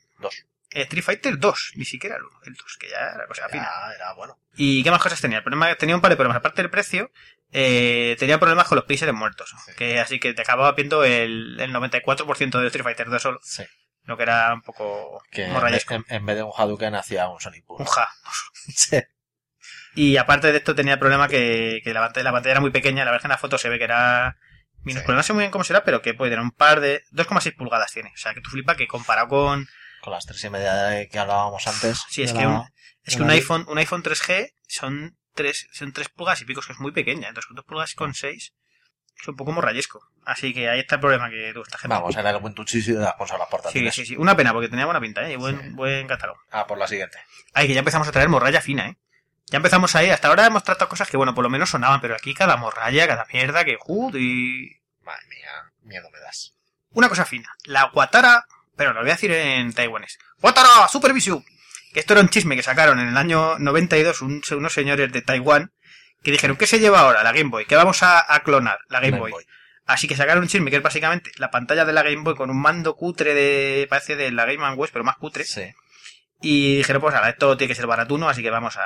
[0.71, 3.69] El Street Fighter 2, ni siquiera el 1, el 2, que ya era cosa fina.
[3.95, 4.41] Era, bueno.
[4.57, 5.39] ¿Y qué más cosas tenía?
[5.39, 6.39] El problema tenía un par de problemas.
[6.39, 7.13] Aparte del precio,
[7.53, 9.55] eh, tenía problemas con los píxeles muertos.
[9.67, 9.73] Sí.
[9.77, 13.41] Que así que te acababa viendo el, el 94% de Street Fighter 2 solo.
[13.43, 13.63] Sí.
[14.03, 17.65] Lo que era un poco Que en, en- vez de un Hadouken hacía un Sonic
[17.67, 17.81] Boom.
[17.83, 18.09] Un ja.
[18.75, 19.01] Sí.
[19.95, 22.71] Y aparte de esto tenía el problema que, que la, pantalla, la pantalla era muy
[22.73, 23.05] pequeña.
[23.05, 24.37] La verdad que en la foto se ve que era
[24.83, 25.15] minúscula.
[25.15, 25.19] Sí.
[25.19, 27.05] No sé muy bien cómo será, pero que puede tener un par de...
[27.13, 28.11] 2,6 pulgadas tiene.
[28.13, 29.69] O sea, que tú flipas que comparado con...
[30.05, 32.03] Con las tres y media que hablábamos antes.
[32.11, 32.69] Sí, es que la- un,
[33.05, 36.73] es que un iPhone, un iPhone 3G son 3, son 3 pulgadas y pico, que
[36.73, 37.29] es muy pequeña.
[37.29, 38.53] Entonces, 2 pulgadas con 6.
[39.21, 40.01] Es un poco morrayesco.
[40.27, 41.95] Así que ahí está el problema que tuvo esta gente.
[41.95, 43.95] Vamos, era el buen tuchis de las consolas Sí, portátiles.
[43.95, 44.17] sí, sí.
[44.17, 45.33] Una pena, porque tenía buena pinta, ¿eh?
[45.33, 45.69] Y buen, Sí.
[45.71, 46.39] buen catálogo.
[46.51, 47.19] Ah, por la siguiente.
[47.55, 48.97] Ay, que ya empezamos a traer morralla fina, ¿eh?
[49.47, 50.11] Ya empezamos ahí.
[50.11, 53.07] Hasta ahora hemos tratado cosas que, bueno, por lo menos sonaban, pero aquí cada morralla,
[53.07, 54.21] cada mierda, que joder.
[54.21, 56.55] y- Madre mía, miedo me das.
[56.91, 57.49] Una cosa fina.
[57.65, 60.19] La Watara, pero lo voy a decir en taiwanés.
[60.43, 61.45] Watara Supervision.
[61.93, 65.23] Que esto era un chisme que sacaron en el año 92 un- unos señores de
[65.23, 65.73] Taiwán
[66.25, 67.23] que dijeron, ¿qué se lleva ahora?
[67.23, 67.67] La Game Boy.
[67.67, 68.79] ¿Qué vamos a, a clonar?
[68.89, 69.33] La Game, Boy.
[69.87, 72.51] Así que sacaron un chisme que es básicamente la pantalla de la Game Boy con
[72.51, 75.45] un mando cutre de, parece de la Game Watch, pero más cutre.
[75.45, 75.63] Sí.
[76.41, 78.83] Y dijeron, pues ahora, esto tiene que ser baratuno, así que vamos a,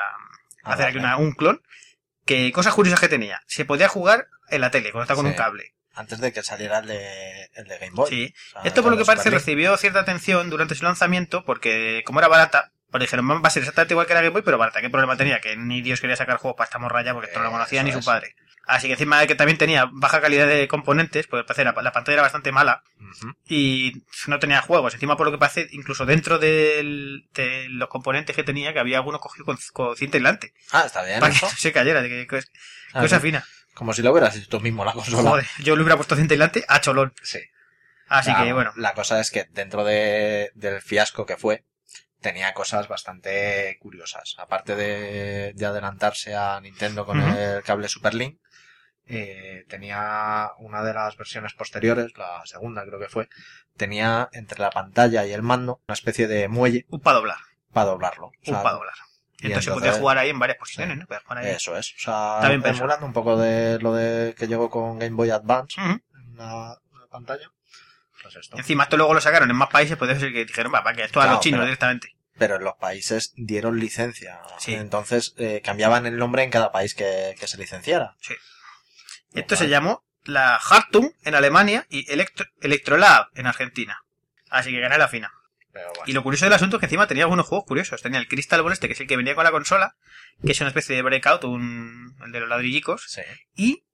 [0.64, 1.62] Ah, hacer aquí una- un clon.
[2.26, 3.40] Que cosas curiosas que tenía.
[3.46, 5.30] Se podía jugar en la tele, conectado con Sí.
[5.30, 5.72] un cable.
[5.94, 8.08] Antes de que saliera el de, el de Game Boy.
[8.08, 8.34] Sí.
[8.48, 12.20] O sea, Esto por lo que parece recibió cierta atención durante su lanzamiento porque como
[12.20, 14.80] era barata, pues dijeron, va a ser exactamente igual que la Game Boy, pero barata.
[14.80, 15.40] ¿Qué problema tenía?
[15.40, 17.82] Que ni Dios quería sacar juegos para esta morralla porque esto no lo Eh, conocía
[17.82, 18.34] ni su padre.
[18.66, 21.90] Así que encima de que también tenía baja calidad de componentes, pues parece la, la
[21.92, 22.82] pantalla era bastante mala
[23.48, 24.92] y no tenía juegos.
[24.94, 28.98] Encima por lo que parece, incluso dentro del- de los componentes que tenía, que había
[28.98, 30.52] algunos cogidos con, con cinta aislante.
[30.70, 31.18] Ah, está bien.
[31.20, 32.42] Para que no se cayera, de que- que-
[33.00, 33.44] cosa fina.
[33.78, 35.30] Como si lo hubieras hecho tú mismo la consola.
[35.30, 37.14] Joder, yo le hubiera puesto cinta aislante a cholón.
[37.22, 37.38] Sí.
[38.08, 38.72] Así que bueno.
[38.76, 41.64] La cosa es que dentro de, del fiasco que fue,
[42.20, 44.34] tenía cosas bastante curiosas.
[44.38, 48.40] Aparte de, de adelantarse a Nintendo con el cable Superlink,
[49.06, 53.28] eh, tenía una de las versiones posteriores, la segunda creo que fue,
[53.76, 57.38] tenía entre la pantalla y el mando una especie de muelle Un para doblar.
[57.72, 58.26] para doblarlo.
[58.26, 58.94] O sea, Un para doblar.
[59.40, 61.00] Entonces se entonces- podía jugar ahí en varias posiciones, Sí.
[61.00, 61.06] ¿no?
[61.06, 61.50] Podías jugar ahí.
[61.50, 61.94] Eso es.
[61.94, 62.76] O sea, pensado.
[62.76, 65.90] emulando un poco de lo de que llegó con Game Boy Advance Ujú.
[65.92, 66.78] en la,
[67.10, 67.50] pantalla.
[68.22, 68.56] Pues esto.
[68.58, 71.04] Encima esto luego lo sacaron en más países, puede ser que dijeron, va, para que
[71.04, 72.14] esto a Claro, los chinos pero- directamente.
[72.36, 74.40] pero en los países dieron licencia.
[74.58, 74.74] Sí.
[74.74, 78.16] Entonces eh, cambiaban el nombre en cada país que, que se licenciara.
[79.32, 84.02] Esto se llamó la Hartung en Alemania y Electro, Electrolab en Argentina.
[84.50, 85.32] Así que gané la fina.
[85.78, 86.04] Pero bueno.
[86.06, 88.02] Y lo curioso del asunto es que encima tenía algunos juegos curiosos.
[88.02, 89.94] Tenía el Crystal Ball este, que es el que venía con la consola,
[90.44, 93.04] que es una especie de breakout, un, el de los ladrillicos.
[93.06, 93.22] Sí,
[93.56, 93.84] Y,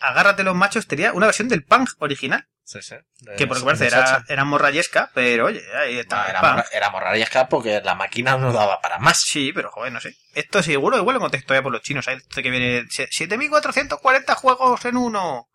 [0.00, 2.96] agárrate los machos, tenía una versión del Pang original, sí, sí.
[3.20, 6.16] De- que por lo que parece era, era morrayesca, pero oye, ahí está.
[6.16, 9.20] No, el era, era morrariesca porque la máquina no daba para más.
[9.22, 10.16] Sí, pero joder, no sé.
[10.34, 12.04] Esto seguro igual lo contesto ya por los chinos.
[12.04, 12.22] ¿sabes?
[12.22, 15.48] Esto que viene se- 7.440 juegos en uno.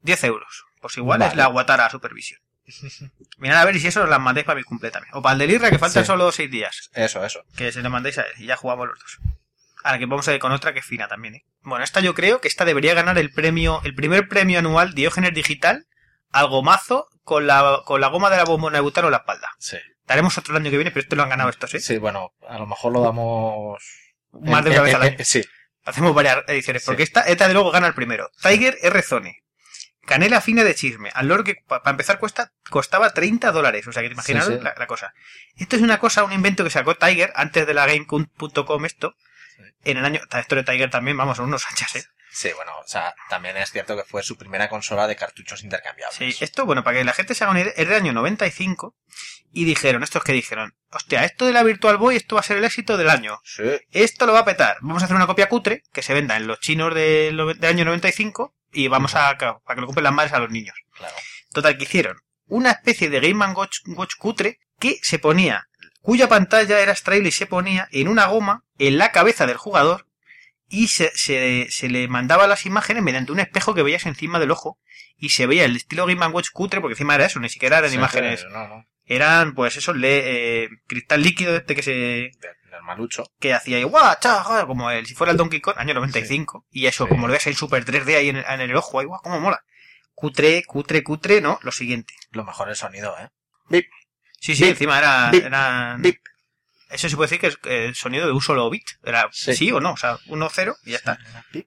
[0.00, 0.64] 10 euros.
[0.80, 2.40] Pues igual es la Watara Supervision.
[3.38, 5.14] Mirad a ver si eso os las mandéis para mi cumple también.
[5.14, 6.06] O para el del Irra, que faltan Sí.
[6.06, 6.90] solo 6 días.
[6.94, 7.44] Eso, eso.
[7.56, 8.32] Que se lo mandéis a él.
[8.38, 9.18] Y ya jugamos los dos.
[9.82, 11.44] Ahora que vamos a ir con otra que es fina también, ¿eh?
[11.62, 15.34] Bueno, esta yo creo que esta debería ganar el premio, el primer premio anual Diógenes
[15.34, 15.86] Digital
[16.30, 19.50] al gomazo con la, con la goma de la bombona de butano en la espalda.
[19.58, 19.76] Sí.
[20.06, 21.80] Daremos otro el año que viene, pero este lo han ganado estos, ¿eh?
[21.80, 23.82] Sí, bueno, a lo mejor lo damos.
[24.32, 25.16] Más de una vez al año.
[25.22, 25.44] Sí,
[25.86, 26.86] Hacemos varias ediciones, Sí.
[26.86, 28.30] porque esta, esta de luego gana el primero.
[28.42, 29.43] Tiger R-Zone.
[30.06, 31.10] Canela fina de chisme.
[31.14, 33.86] Al loro que para empezar cuesta, costaba 30 dólares.
[33.86, 34.60] O sea que te imaginas Sí, sí.
[34.62, 35.14] La, la cosa.
[35.56, 39.16] Esto es una cosa, un invento que sacó Tiger antes de la Game.com esto.
[39.56, 39.62] Sí.
[39.84, 42.04] En el año, esto de Tiger también, vamos, son unos anchas, eh.
[42.34, 46.16] Sí, bueno, o sea, también es cierto que fue su primera consola de cartuchos intercambiables.
[46.16, 48.96] Sí, esto, bueno, para que la gente se haga una idea, es del año 95.
[49.56, 52.56] Y dijeron, estos que dijeron, hostia, esto de la Virtual Boy, esto va a ser
[52.56, 53.40] el éxito del año.
[53.44, 54.78] Sí, Esto lo va a petar.
[54.80, 57.84] Vamos a hacer una copia cutre que se venda en los chinos del, del año
[57.84, 60.76] 95 y vamos a, para que lo compren las madres a los niños.
[60.92, 61.14] claro.
[61.52, 65.68] Total, que hicieron una especie de Game Watch, Watch cutre que se ponía,
[66.02, 70.08] cuya pantalla era extraíble y se ponía en una goma en la cabeza del jugador
[70.68, 74.50] y se, se, se le mandaba las imágenes mediante un espejo que veías encima del
[74.50, 74.78] ojo
[75.16, 77.90] y se veía el estilo Game Watch cutre porque encima era eso, ni siquiera eran
[77.90, 78.86] Sí, imágenes, sí, No, no.
[79.04, 82.30] eran pues eso, le, eh, cristal líquido este que se, de-
[82.70, 83.24] Del malucho.
[83.38, 86.66] que hacía ahí, guau, cha, guau", como el, si fuera el Donkey Kong, año 95.
[86.70, 87.08] Y eso, Sí.
[87.10, 89.38] como lo ves en Super 3D ahí en el, en el ojo, ahí, guau, cómo
[89.40, 89.62] mola.
[90.14, 92.14] Cutre, cutre, cutre, no, lo siguiente.
[92.30, 93.14] Lo mejor el sonido,
[93.70, 93.84] ¿eh?
[94.40, 96.18] Sí, sí, Bip, encima era, bip, era- bip.
[96.94, 98.86] Eso se puede decir que es el sonido de un solo bit.
[99.02, 99.72] Era sí, Sí.
[99.72, 101.18] o no, o sea, uno, cero y ya está.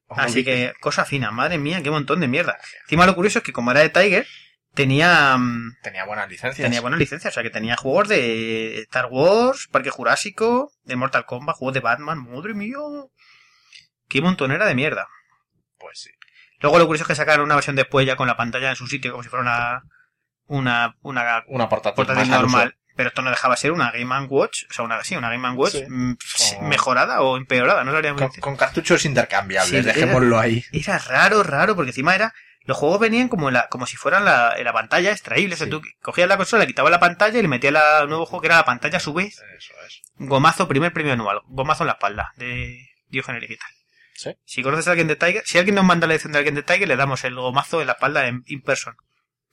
[0.10, 2.58] Así que, cosa fina, madre mía, qué montón de mierda.
[2.84, 4.26] Encima lo curioso es que como era de Tiger,
[4.74, 6.66] tenía, mm, Tenía buenas licencias.
[6.66, 11.26] tenía buenas licencias, o sea que tenía juegos de Star Wars, Parque Jurásico, de Mortal
[11.26, 12.78] Kombat, juegos de Batman, madre mía.
[14.08, 15.08] Qué montonera de mierda.
[15.78, 16.10] Pues sí.
[16.60, 18.88] Luego lo curioso es que sacaron una versión después ya con la pantalla en su
[18.88, 19.84] sitio, como si fuera una,
[20.46, 22.78] una, una Una portátil, normal.
[22.98, 25.50] Pero esto no dejaba de ser una Game Watch, o sea, una, sí, una Game
[25.52, 25.84] Watch Sí.
[25.88, 26.18] mm,
[26.58, 28.42] Con- mejorada o empeorada, no sabría muy Con, decir.
[28.44, 30.66] con cartuchos intercambiables, Sí, dejémoslo ahí.
[30.74, 32.34] Era raro, raro, porque encima era.
[32.66, 35.54] Los juegos venían como, en la, como si fueran la, en la pantalla extraíble.
[35.56, 38.10] O sea, tú cogías la consola, le quitabas la pantalla y le metías la- el
[38.10, 39.36] nuevo juego que era la pantalla a su vez.
[39.58, 40.02] Eso es.
[40.16, 41.40] Gomazo, primer premio anual.
[41.46, 43.70] Gomazo en la espalda de Diógenes Digital.
[44.16, 44.32] Sí.
[44.46, 46.64] Si conoces a alguien de Tiger, si alguien nos manda la edición de alguien de
[46.64, 48.96] Tiger, le damos el gomazo en la espalda en in person.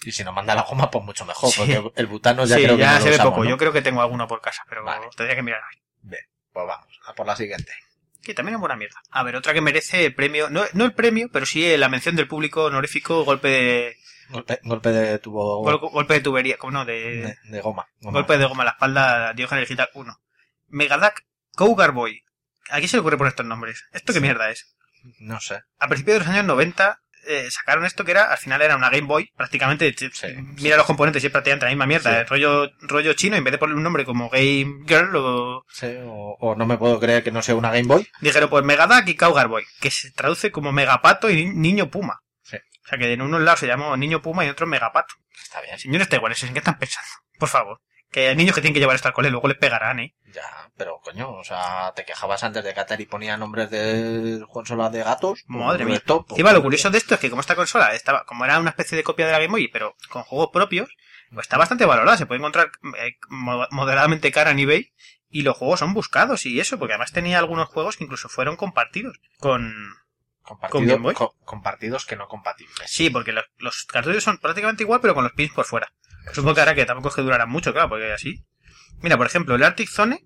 [0.07, 1.61] Y si nos manda la goma, pues mucho mejor, Sí.
[1.75, 3.45] porque el butano ya sí, creo que ya no se ve poco.
[3.45, 3.51] ¿no?
[3.51, 5.07] Yo creo que tengo alguno por casa, pero Vale.
[5.17, 5.61] tendría que mirar.
[6.53, 7.73] Pues vamos, a por la siguiente.
[8.23, 9.01] Que también es buena mierda.
[9.11, 12.15] A ver, otra que merece el premio, no, no el premio, pero sí la mención
[12.17, 13.97] del público honorífico, golpe de,
[14.31, 17.87] Golpe, golpe de tubo gol- golpe de tubería, como no, de, de, de goma.
[18.01, 18.13] goma.
[18.21, 20.17] golpe de goma a la espalda, Diógenes Digital 1.
[20.69, 21.23] Megaduck
[21.57, 22.23] Cougar Boy.
[22.71, 23.85] ¿A quién se le ocurre poner estos nombres?
[23.93, 24.75] ¿Esto qué mierda es?
[25.19, 25.61] No sé.
[25.79, 28.91] A principios de los años 90 eh, sacaron esto que era, al final era una
[28.91, 30.27] Game Boy, prácticamente, Sí.
[30.61, 33.59] mira los componentes y es prácticamente la misma mierda, rollo, rollo chino, en vez de
[33.59, 37.31] ponerle un nombre como Game Girl, o Sí, o, o no me puedo creer que
[37.33, 38.07] no sea una Game Boy.
[38.21, 42.21] dijeron pues Megaduck y Cougar Boy, que se traduce como Megapato y Ni- Niño Puma.
[42.53, 45.15] O sea que en unos lados se llamó Niño Puma y en otros Megapato.
[45.43, 45.79] Está bien.
[45.79, 47.09] Señores taiwaneses, ¿en qué están pensando?
[47.39, 47.81] Por favor.
[48.11, 50.15] Que hay niños que tienen que llevar esto al cole, luego les pegarán, ¿eh?
[50.35, 54.91] Ya, pero coño, o sea, te quejabas antes de que Atari ponía nombres de consolas
[54.91, 55.45] de gatos.
[55.47, 55.97] pues, Madre mía.
[55.97, 58.59] esto, pues, Encima lo curioso de esto es que como esta consola estaba, como era
[58.59, 60.91] una especie de copia de la Game Boy, pero con juegos propios,
[61.33, 62.17] pues está bastante valorada.
[62.17, 64.93] Se puede encontrar eh, mo- moderadamente cara en eBay
[65.31, 68.57] y los juegos son buscados y eso, porque además tenía algunos juegos que incluso fueron
[68.57, 69.73] compartidos con...
[70.43, 71.15] compartido- ¿con Game Boy?
[71.15, 72.91] co- compartidos que no compatibles.
[72.91, 75.93] Sí, porque los, los cartuchos son prácticamente igual, pero con los pins por fuera.
[76.33, 78.45] Supongo que ahora que tampoco es que durarán mucho, claro, porque así...
[79.01, 80.25] Mira, por ejemplo, el Arctic Zone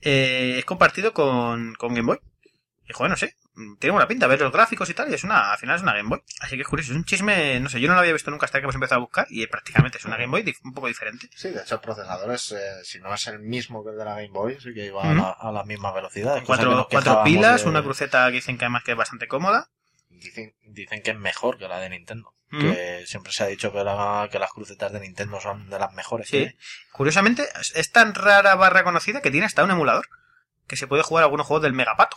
[0.00, 2.18] eh, es compartido con, con Game Boy.
[2.88, 3.34] Y joder, no sé,
[3.80, 5.92] tiene buena pinta ver los gráficos y tal, y es una, al final es una
[5.94, 6.22] Game Boy.
[6.40, 8.46] Así que es curioso, es un chisme, no sé, yo no lo había visto nunca
[8.46, 11.28] hasta que hemos empezado a buscar, y prácticamente es una Game Boy un poco diferente.
[11.34, 14.04] Sí, de hecho el procesador es, eh, si no es el mismo que el de
[14.04, 16.38] la Game Boy, sí que iba a, la, a la misma velocidad.
[16.38, 16.86] que Cuatro,
[17.24, 19.68] pilas, de- una cruceta que dicen que además que es bastante cómoda.
[20.10, 22.32] Dicen, dicen que es mejor que la de Nintendo.
[22.60, 25.92] Que siempre se ha dicho que, la- que las crucetas de Nintendo son de las
[25.92, 26.28] mejores.
[26.28, 26.38] Sí.
[26.38, 26.56] ¿eh?
[26.92, 30.08] Curiosamente, es- tan rara barra conocida que tiene hasta un emulador,
[30.66, 32.16] que se puede jugar algunos juegos del Megapato.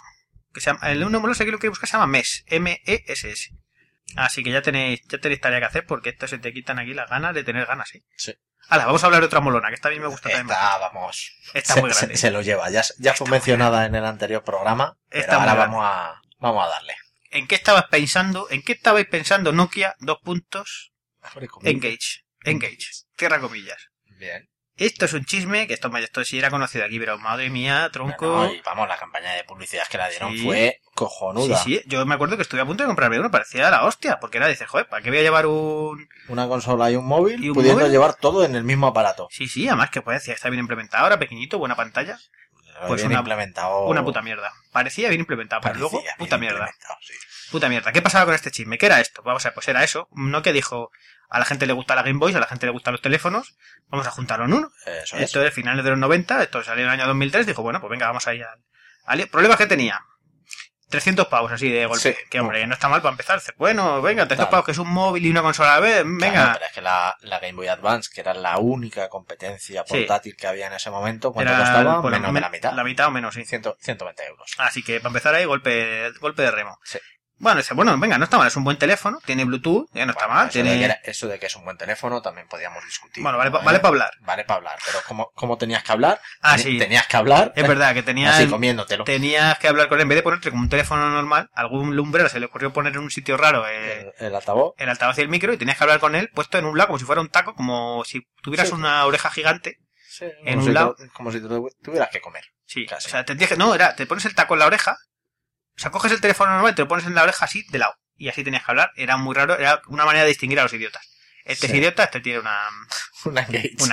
[0.54, 3.52] Que se llama, el un emulador, si aquí lo que buscar, se llama MES, M-E-S-S.
[4.16, 6.94] Así que ya tenéis, ya tenéis tarea que hacer porque esto se te quitan aquí
[6.96, 8.04] las ganas de tener ganas, ¿sí?
[8.18, 8.34] Sí.
[8.68, 10.48] Hala, vamos a hablar de otra molona, que esta a mí me gusta también.
[10.48, 11.32] Vamos.
[11.54, 12.16] Está se, muy grande.
[12.16, 12.70] se- se lo lleva.
[12.72, 14.98] Ya, ya fue mencionada en el anterior programa.
[15.10, 16.94] Pero ahora vamos a, vamos a darle.
[17.32, 18.48] ¿En qué estabas pensando?
[18.50, 19.96] ¿En qué estabais pensando Nokia?
[20.00, 20.92] Dos puntos.
[21.64, 22.24] Engage.
[22.44, 23.06] Engage.
[23.18, 23.90] Cierra comillas.
[24.18, 24.50] Bien.
[24.78, 28.46] Esto es un chisme, que esto, esto sí era conocido aquí, pero madre mía, tronco.
[28.54, 30.46] Y vamos, la campaña de publicidad que la dieron Sí.
[30.46, 31.58] fue sí, cojonuda.
[31.58, 34.38] sí, yo me acuerdo que estuve a punto de comprarme uno, parecía la hostia, porque
[34.38, 36.08] era, dices, joder, ¿para qué voy a llevar un...?
[36.30, 37.92] Una consola y un móvil, ¿Y un pudiendo móvil?
[37.92, 39.28] llevar todo en el mismo aparato.
[39.32, 42.18] Sí, sí, además que puede decir, está bien implementado, ahora pequeñito, buena pantalla,
[42.88, 43.86] Pues bien una- implementado.
[43.88, 44.52] una puta mierda.
[44.72, 46.70] Parecía bien implementado, pero Parecía luego, puta mierda.
[47.02, 47.14] sí.
[47.52, 47.92] Puta mierda.
[47.92, 48.78] ¿Qué pasaba con este chisme?
[48.78, 49.24] ¿Qué era esto?
[49.24, 50.08] Vamos a ver, pues era eso.
[50.12, 50.92] No que dijo,
[51.30, 53.56] a la gente le gusta la Game Boy, a la gente le gustan los teléfonos,
[53.88, 54.72] vamos a juntarlo en uno.
[54.86, 55.24] Eso es.
[55.24, 57.90] Esto es finales de los 90, esto salió en el año 2003, dijo, bueno, pues
[57.90, 58.64] venga, vamos ahí al...
[59.06, 60.00] al- ¿Problemas que tenía?
[60.90, 62.14] 300 pavos así de golpe.
[62.14, 62.16] Sí.
[62.30, 63.40] Que hombre, no está mal para empezar.
[63.58, 64.50] Bueno, venga, 300 Claro.
[64.52, 66.54] pavos que es un móvil y una consola a ver, Claro, venga.
[66.54, 69.94] pero es que la, la Game Boy Advance, que era la única competencia Sí.
[69.94, 72.02] portátil que había en ese momento, ¿cuánto Era, costaba?
[72.10, 72.74] Menos de la mitad.
[72.74, 73.46] La mitad o menos, sí.
[73.46, 74.52] 100 120 euros.
[74.58, 76.80] Así que para empezar ahí, golpe, golpe de remo.
[76.84, 77.00] Sí.
[77.40, 80.12] Bueno, dice, bueno, venga, no está mal, es un buen teléfono, tiene Bluetooth, ya no
[80.12, 80.78] está mal, eso, de tiene...
[80.80, 83.24] que era- eso de que es un buen teléfono también podíamos discutir.
[83.24, 83.80] Bueno, vale, vale ¿Eh?
[83.80, 84.12] para hablar.
[84.22, 86.20] Vale para hablar, pero ¿cómo, cómo tenías que hablar?
[86.42, 86.78] Ah, sí.
[86.78, 87.54] Tenías que hablar.
[87.56, 88.32] Es verdad que tenía...
[88.36, 89.06] Así comiéndotelo.
[89.06, 92.28] Tenías que hablar con él, en vez de ponerte como un teléfono normal, algún lumbrero
[92.28, 94.74] se le ocurrió poner en un sitio raro eh, El, el altavoz.
[94.78, 96.88] el altavoz y el micro y tenías que hablar con él puesto en un lado
[96.88, 98.74] como si fuera un taco, como si tuvieras Sí.
[98.76, 99.78] una oreja gigante.
[100.10, 100.98] Sí, en un si lado.
[101.14, 102.44] como si tu- tuvieras que comer.
[102.66, 103.08] Sí, Casi.
[103.08, 103.58] o sea, tendrías que...
[103.58, 104.98] No, era, te pones el taco en la oreja,
[105.80, 107.80] o sea, coges el teléfono normal y te lo pones en la oreja así, de
[107.80, 107.96] lado.
[108.18, 108.92] Y así tenías que hablar.
[108.98, 111.08] Era muy raro, era una manera de distinguir a los idiotas.
[111.46, 111.78] Este es Sí.
[111.78, 112.60] idiota, este tiene una,
[113.26, 113.42] Una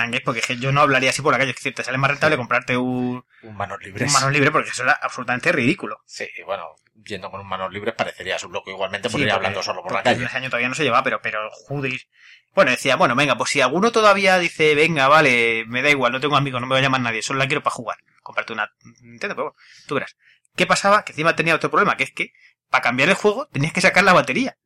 [0.03, 0.21] Engage.
[0.25, 1.51] porque yo no hablaría así por la calle.
[1.51, 4.05] Es decir, te sale más rentable comprarte un, Un manos libres.
[4.07, 6.01] un manos libre porque eso era absolutamente ridículo.
[6.05, 6.65] Sí, bueno,
[7.05, 9.93] yendo con un manos libres parecerías un loco igualmente Sí, por ir hablando solo por
[9.93, 10.25] la calle.
[10.25, 12.07] Ese año todavía no se llevaba, pero, pero judis.
[12.53, 16.19] Bueno, decía, bueno, venga, pues si alguno todavía dice, venga, vale, me da igual, no
[16.19, 17.97] tengo amigos, no me va a llamar nadie, solo la quiero para jugar.
[18.23, 18.71] Comprarte una
[19.01, 19.55] Nintendo, pero bueno,
[19.87, 20.15] tú verás.
[20.57, 21.05] ¿Qué pasaba?
[21.05, 22.31] Que encima tenía otro problema, que es que
[22.69, 24.57] para cambiar el juego tenías que sacar la batería.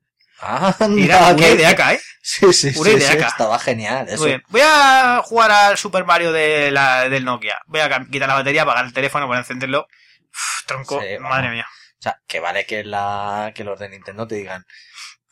[0.44, 2.02] Ah, era que- idea acá, ¿eh?
[2.24, 3.28] Sí, sí, Una sí, idea sí, acá.
[3.28, 4.08] estaba genial.
[4.10, 4.22] Eso.
[4.24, 4.44] Muy bien.
[4.50, 7.60] Voy a jugar al Super Mario de la, del Nokia.
[7.68, 9.86] Voy a quitar la batería, apagar el teléfono, para encenderlo.
[10.32, 11.68] Uf, tronco, Sí, madre mía.
[12.00, 14.66] O sea, que vale que la que los de Nintendo te digan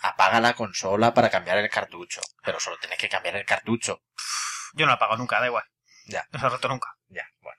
[0.02, 4.02] apaga la consola para cambiar el cartucho, pero solo tenés que cambiar el cartucho.
[4.74, 5.64] Yo no lo apago nunca, da igual.
[6.06, 6.26] Ya.
[6.32, 6.90] No se ha roto nunca.
[7.10, 7.59] Ya, bueno.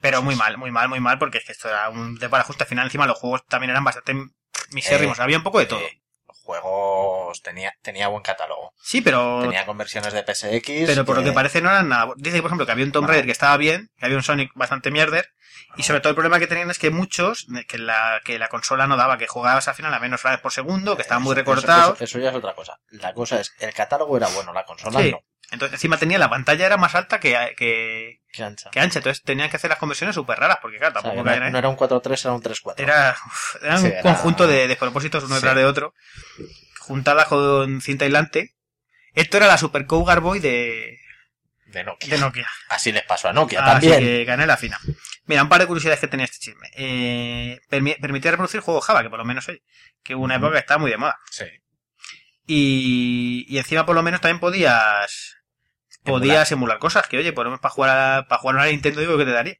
[0.00, 2.44] Pero muy mal, muy mal, muy mal, porque es que esto era un de para
[2.44, 2.64] justo.
[2.64, 4.14] Al final, encima, los juegos también eran bastante
[4.70, 5.18] misérrimos.
[5.18, 5.80] Eh, Había un poco de todo.
[5.80, 8.72] Eh, los juegos tenía, tenía buen catálogo.
[8.82, 9.40] Sí, pero...
[9.42, 10.86] Tenía conversiones de PSX.
[10.86, 12.12] Pero por lo que parece no eran nada.
[12.16, 13.08] Dice, por ejemplo, que había un Tomb.
[13.08, 15.30] Raider que estaba bien, que había un Sonic bastante mierder.
[15.76, 18.86] Y sobre todo el problema que tenían es que muchos, que la, que la consola
[18.86, 21.40] no daba, que jugabas al final a menos frames por segundo, que estaban muy Eso-
[21.40, 21.94] eso- recortados.
[21.96, 22.78] Eso, eso ya es otra cosa.
[22.90, 25.10] La cosa es, el catálogo era bueno, la consola Sí.
[25.10, 25.20] no.
[25.50, 28.70] Entonces encima tenía la pantalla era más alta que, que, Qué ancha.
[28.70, 28.98] que ancha.
[28.98, 31.58] Entonces tenían que hacer las conversiones súper raras, porque claro, O sea, tampoco caían no,
[31.58, 32.74] era un 4.3, era un 3.4.
[32.78, 35.40] Era, uf, era Sí, un era- conjunto de despropósitos uno Sí.
[35.40, 35.94] detrás de otro,
[36.80, 38.54] juntada con cinta aislante.
[39.14, 40.98] Esto era la Super Cougar Boy de,
[41.66, 42.10] De Nokia.
[42.14, 42.48] de Nokia.
[42.68, 43.98] Así les pasó a Nokia Así también.
[44.00, 44.78] que gané la fina.
[45.24, 46.68] Mira, un par de curiosidades que tenía este chisme.
[46.74, 49.60] Eh, permi- permitía reproducir juegos Java, que por lo menos hoy,
[50.04, 51.18] que hubo una época que estaba muy de moda.
[51.30, 51.46] Sí.
[52.46, 55.35] Y, y encima por lo menos también podías,
[56.06, 59.00] podías emular cosas, que oye, por lo menos para jugar a, para jugar a Nintendo
[59.00, 59.56] digo que te daría.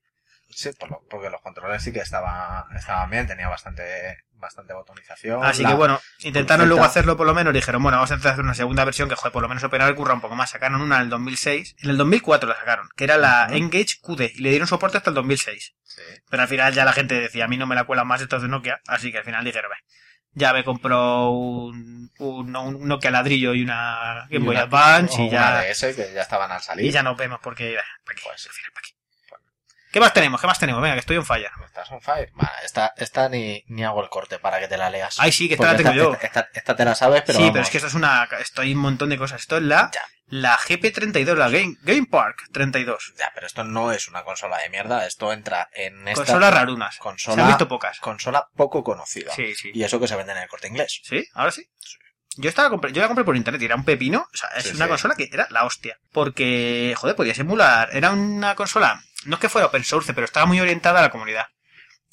[0.49, 5.45] Sí, por lo- porque los controles sí que estaba, estaban bien, tenía bastante, bastante botonización.
[5.45, 8.33] Así La- que bueno, intentaron luego hacerlo por lo menos, dijeron, bueno, vamos a intentar
[8.35, 10.51] hacer una segunda versión que, joder, por lo menos operar el curra un poco más.
[10.51, 13.49] Sacaron una en el 2006, en el 2004 la sacaron, que era la.
[13.51, 15.75] Engage QD, y le dieron soporte hasta el 2006.
[15.83, 16.03] Sí.
[16.31, 18.41] Pero al final ya la gente decía, a mí no me la cuelan más estos
[18.41, 19.77] de Nokia, así que al final dijeron, "Ve,
[20.37, 25.29] ya me compró un, un, un Nokia ladrillo y una Game Boy una- Advance y
[25.29, 26.85] una ya, DS que ya estaban al salir.
[26.87, 28.23] y ya nos vemos porque, eh, ¿para qué?
[28.25, 28.96] Pues, Al final, ¿para qué?
[29.97, 30.39] ¿Qué más tenemos?
[30.43, 30.83] ¿Qué más tenemos?
[30.83, 31.49] Venga, que estoy on fire.
[31.65, 32.29] ¿Estás on fire?
[32.35, 35.17] Vale, esta, esta ni, ni hago el corte para que te la leas.
[35.19, 36.13] Ay, sí, que esta la Porque tengo yo.
[36.13, 38.29] Esta, esta- esta te la sabes, pero sí, vamos, pero es que esto es una,
[38.39, 39.41] esto hay un montón de cosas.
[39.41, 40.03] Esto es la, Ya.
[40.27, 43.15] la GP32, la Game, Game Park 32.
[43.19, 45.07] Ya, pero esto no es una consola de mierda.
[45.07, 46.99] Esto entra en esta Consolas rarunas.
[46.99, 47.99] consola, Se han visto pocas.
[48.01, 49.33] consola poco conocida.
[49.35, 49.71] Sí, sí.
[49.73, 51.01] Y eso que se vende en el corte inglés.
[51.05, 51.25] ¿Sí?
[51.33, 51.67] ¿Ahora sí?
[52.37, 54.29] Yo estaba yo la compré por internet y era un pepino.
[54.31, 54.89] O sea, es Sí, una sí.
[54.91, 55.97] consola que era la hostia.
[56.13, 57.89] Porque, joder, podías emular.
[57.93, 61.11] Era una consola, no es que fuera open source, pero estaba muy orientada a la
[61.11, 61.47] comunidad.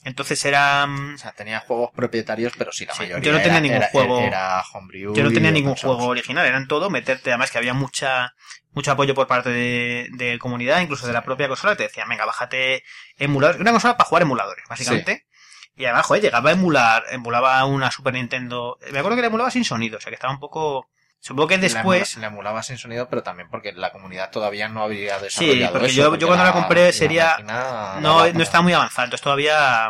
[0.06, 0.86] Entonces era.
[0.86, 3.62] mm, O sea, tenía juegos propietarios, pero sí, la Sí, mayoría yo no tenía era,
[3.62, 5.15] ningún era- juego- Era homebrew.
[5.15, 5.95] Yo no tenía ningún source.
[5.95, 8.34] juego original, eran todo meterte, además que había mucha
[8.73, 12.26] mucho apoyo por parte de, de comunidad, incluso de la propia consola, te decían, venga,
[12.26, 12.84] bájate
[13.17, 15.28] emuladores, una consola para jugar emuladores, básicamente.
[15.76, 19.52] Y además, joder, llegaba a emular, emulaba una Super Nintendo, me acuerdo que la emulaba
[19.52, 20.89] sin sonido, o sea que estaba un poco,
[21.24, 25.18] supongo que después, La emulaba sin sonido, pero también porque la comunidad todavía no había
[25.20, 28.74] Sí, desarrollado porque eso, yo- yo cuando la compré sería- máquina no, no estaba muy
[28.74, 29.90] avanzado, entonces todavía,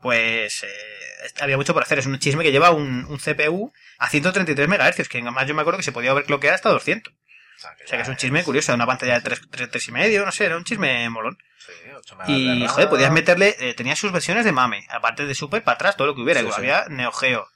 [0.00, 0.68] pues, eh,
[1.40, 5.08] había mucho por hacer, es un chisme que lleva un, un CPU a 133 MHz,
[5.08, 7.12] que además yo me acuerdo que se podía overclockear hasta 200.
[7.14, 9.88] O sea, que, O sea que es un chisme curioso, una pantalla de 3, 3,
[9.88, 11.38] y medio, no sé, era un chisme molón.
[11.58, 12.68] Sí, ocho megas de Y, RAM.
[12.68, 16.06] joder, podías meterle, eh, tenía sus versiones de MAME, aparte de Super, para atrás, todo
[16.08, 16.52] lo que hubiera, Sí, sí.
[16.58, 17.48] había Neo Geo.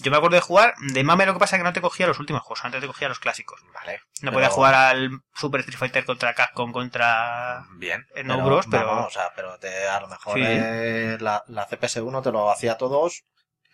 [0.00, 2.06] Yo me acuerdo de jugar, de MAME lo que pasa es que no te cogía
[2.06, 3.60] los últimos juegos, antes te cogía los clásicos.
[3.74, 3.98] Vale.
[4.22, 7.64] No pero- podía jugar al Super Street Fighter contra Capcom, contra...
[7.78, 8.06] Bien.
[8.14, 10.44] en No Bros, pero- vamos, o sea, pero te, a lo mejor Sí.
[10.46, 13.24] eh, la, la CPS-1 te lo hacía a todos,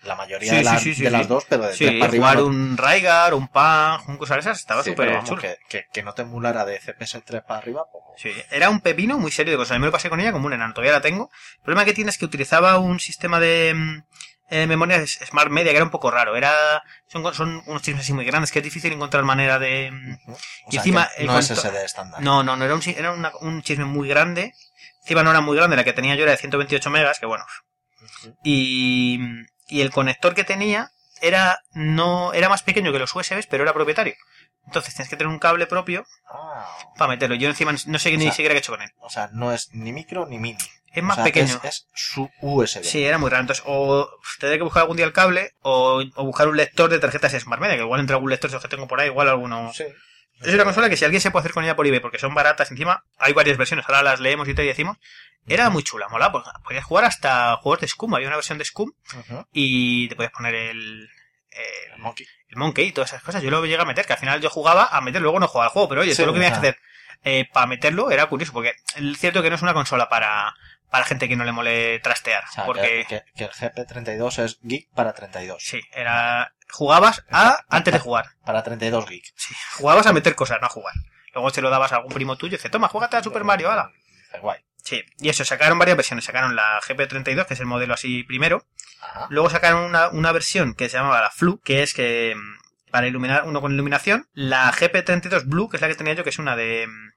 [0.03, 2.29] la mayoría Sí, de, sí, sí, de las dos, pero de Sí, tres para arriba.
[2.31, 5.41] jugar no- un Raigar, un Pang, un cosa de esas, estaba súper pero chulo.
[5.43, 9.19] que, que, que no te emulara de CPS3 para arriba, pues, Sí, era un pepino
[9.19, 9.75] muy serio de cosas.
[9.77, 11.31] Yo me lo pasé con ella como un enano, todavía la tengo.
[11.57, 14.03] El problema que tiene es que utilizaba un sistema de mm,
[14.51, 16.37] eh, memoria s- Smart Media que era un poco raro.
[16.37, 19.91] Era son, son unos chismes así muy grandes que es difícil encontrar manera de...
[19.91, 20.19] mm.
[20.31, 20.37] O
[20.71, 22.23] Y encima, el no es SD estándar.
[22.23, 24.53] No, no, no era un, era una- un chisme muy grande.
[25.03, 27.45] Encima no era muy grande, la que tenía yo era de 128 megas, que bueno.
[28.43, 29.19] Y,
[29.69, 33.73] y el conector que tenía era no era más pequeño que los USBs, pero era
[33.73, 34.15] propietario.
[34.67, 37.37] Entonces tienes que tener un cable propio Ah, para meterlo.
[37.37, 38.91] Yo encima no sé O ni sea, siquiera qué he hecho con él.
[38.99, 40.59] o sea, no es ni micro ni mini.
[40.93, 41.61] Es O más sea, pequeño.
[41.63, 42.85] Es, es su USB.
[42.85, 43.43] Sí, era muy raro.
[43.43, 46.99] Entonces, o tendré que buscar algún día el cable, o, o buscar un lector de
[46.99, 49.29] tarjetas Smart Media, que igual entre algún lector de esos que tengo por ahí, igual
[49.29, 49.73] alguno.
[49.75, 49.85] Sí.
[50.41, 52.35] Es una consola que si alguien se puede hacer con ella por eBay, porque son
[52.35, 54.99] baratas encima, hay varias versiones, ahora las leemos y te decimos.
[55.47, 58.65] Era muy chula, mola, pues, podías jugar hasta juegos de Scum, había una versión de
[58.65, 58.93] Scum,
[59.53, 61.09] y te podías poner el,
[61.51, 62.27] El el, Monkey.
[62.55, 63.43] El Monkey y todas esas cosas.
[63.43, 65.67] Yo lo llegué a meter, que al final yo jugaba a meter, luego no jugaba
[65.67, 66.81] al juego, pero oye, Sí, todo lo que tenías que hacer
[67.25, 70.55] eh, para meterlo era curioso, porque es cierto que no es una consola para,
[70.91, 73.05] para gente que no le mole trastear, O sea, porque...
[73.09, 75.63] que, que- el GP32 es geek para 32.
[75.63, 76.53] Sí, era.
[76.71, 78.27] Jugabas a antes de jugar.
[78.45, 79.25] Para 32 geek.
[79.37, 80.95] Sí, jugabas a meter cosas, no a jugar.
[81.35, 83.71] Luego se lo dabas a algún primo tuyo y dice, toma, juégate a Super Mario,
[83.71, 83.91] ala.
[84.41, 84.61] Guay.
[84.85, 86.27] Sí, y eso, sacaron varias versiones.
[86.27, 88.67] Sacaron la GP32, que es el modelo así primero.
[89.01, 89.27] Ajá.
[89.31, 93.07] Luego sacaron una, una versión que se llamaba la Flu, que es que mm, para
[93.07, 94.29] iluminar uno con iluminación.
[94.35, 96.87] La GP32 Blue, que es la que tenía yo, que es una de.
[96.87, 97.13] mm,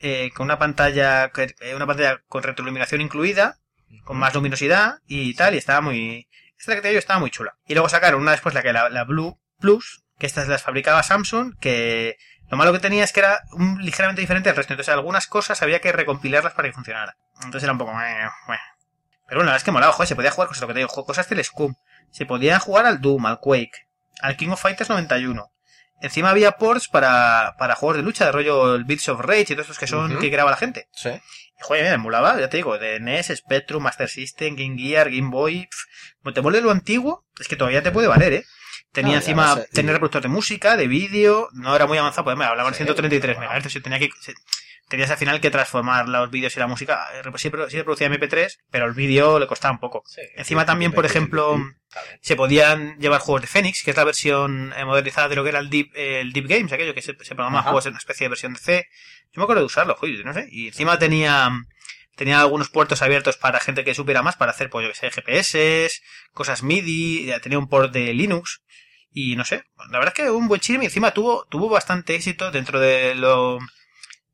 [0.00, 3.58] eh, con una pantalla eh, una pantalla con retroiluminación incluida,
[4.04, 6.28] con más luminosidad y tal, y estaba muy...
[6.58, 7.56] Esta que tenía yo estaba muy chula.
[7.66, 11.02] Y luego sacaron una después, la que la, la Blue Plus, que estas las fabricaba
[11.04, 12.16] Samsung, que
[12.48, 14.72] lo malo que tenía es que era un, ligeramente diferente al resto.
[14.72, 17.16] Entonces algunas cosas había que recompilarlas para que funcionara.
[17.36, 17.92] Entonces era un poco...
[17.92, 20.80] Pero bueno, la verdad es que molaba, joder, se podía jugar cosas, lo que te
[20.80, 21.74] digo, cosas del Scum.
[22.10, 23.86] Se podía jugar al Doom, al Quake.
[24.22, 25.52] al King of Fighters 91.
[26.00, 29.44] Encima había ports para, para juegos de lucha, de rollo el Beats of Rage y
[29.46, 30.88] todos estos que son que graba la gente.
[30.92, 31.10] Sí.
[31.10, 35.30] Y joder, mira, emulaba, ya te digo, de NES, Spectrum, Master System, Game Gear, Game
[35.30, 35.66] Boy.
[35.66, 38.44] pf, Como te vuelve lo antiguo, es que todavía te puede valer, ¿eh?
[38.92, 42.36] Tenía No, ya encima, tenía reproductor de música, de vídeo, no era muy avanzado, pues
[42.36, 44.34] me hablaban Sí, 133 pero MHz, y tenía que, se-
[44.88, 48.58] tenías al final que transformar los vídeos y la música, eh, sí, sí reproducía MP3,
[48.70, 50.02] pero el vídeo le costaba un poco.
[50.36, 51.60] Encima también, por ejemplo,
[52.22, 55.50] se podían llevar juegos de Phoenix, que es la versión eh, modernizada de lo que
[55.50, 57.68] era el Deep, eh, el Deep Games, aquello que se, se programaba Ajá.
[57.70, 58.86] juegos en una especie de versión de C.
[59.32, 60.48] Yo me acuerdo de usarlo, joder, no sé.
[60.50, 61.50] Y encima tenía,
[62.18, 65.10] tenía algunos puertos abiertos para gente que supiera más, para hacer, pues yo que sé,
[65.10, 65.90] GPS,
[66.34, 68.60] cosas MIDI, tenía un port de Linux.
[69.10, 72.14] Y no sé, la verdad es que un buen chisme y encima tuvo, tuvo bastante
[72.14, 73.58] éxito dentro de lo,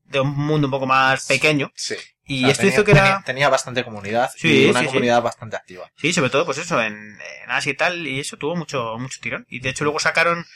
[0.05, 1.71] de un mundo un poco más pequeño.
[1.77, 1.95] Sí.
[2.27, 3.03] Y O sea, esto tenía, hizo que era...
[3.03, 4.93] tenía, tenía bastante comunidad Sí, y una sí, sí.
[4.93, 5.93] comunidad bastante activa.
[5.97, 9.21] Sí, sobre todo, pues eso, en, en Asia y tal, y eso tuvo mucho, mucho
[9.21, 9.47] tirón.
[9.49, 10.47] Y de hecho luego sacaron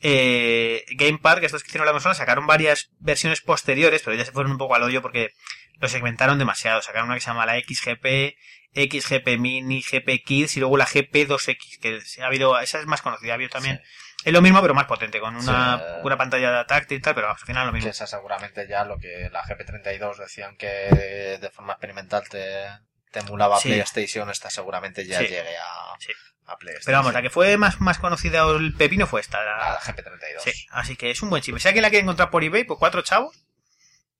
[0.00, 4.32] eh, Game Park, estos que hicieron la consola, sacaron varias versiones posteriores, pero ya se
[4.32, 5.30] fueron un poco al hoyo porque
[5.78, 6.82] lo segmentaron demasiado.
[6.82, 8.34] Sacaron una que se llama la XGP,
[8.74, 13.32] XGP Mini, GP Kids y luego la GP2X, que ha habido, esa es más conocida,
[13.32, 13.80] ha habido también.
[14.24, 15.84] Es lo mismo, pero más potente, con una, Sí.
[16.04, 17.90] una pantalla táctil y tal, pero al final lo Que mismo.
[17.90, 22.66] esa seguramente ya lo que la GP32 decían que de forma experimental te,
[23.10, 23.68] te emulaba Sí.
[23.70, 26.12] PlayStation, esta seguramente ya llegue a, Sí.
[26.50, 26.86] A PlayStation.
[26.86, 30.40] Pero vamos, la que fue más, más conocida el pepino fue esta, la, La GP32.
[30.40, 31.60] Sí, así que es un buen chisme.
[31.60, 33.36] Si alguien la quiere encontrar por eBay, pues cuatro chavos.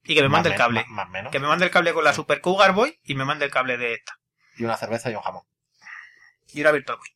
[0.05, 0.81] Y que me mande el cable.
[0.81, 1.33] Más, más menos.
[1.33, 3.77] Que me mande el cable con la Super Cougar Boy y me mande el cable
[3.77, 4.19] de esta.
[4.57, 5.43] Y una cerveza y un jamón.
[6.53, 7.09] Y una Virtual Boy.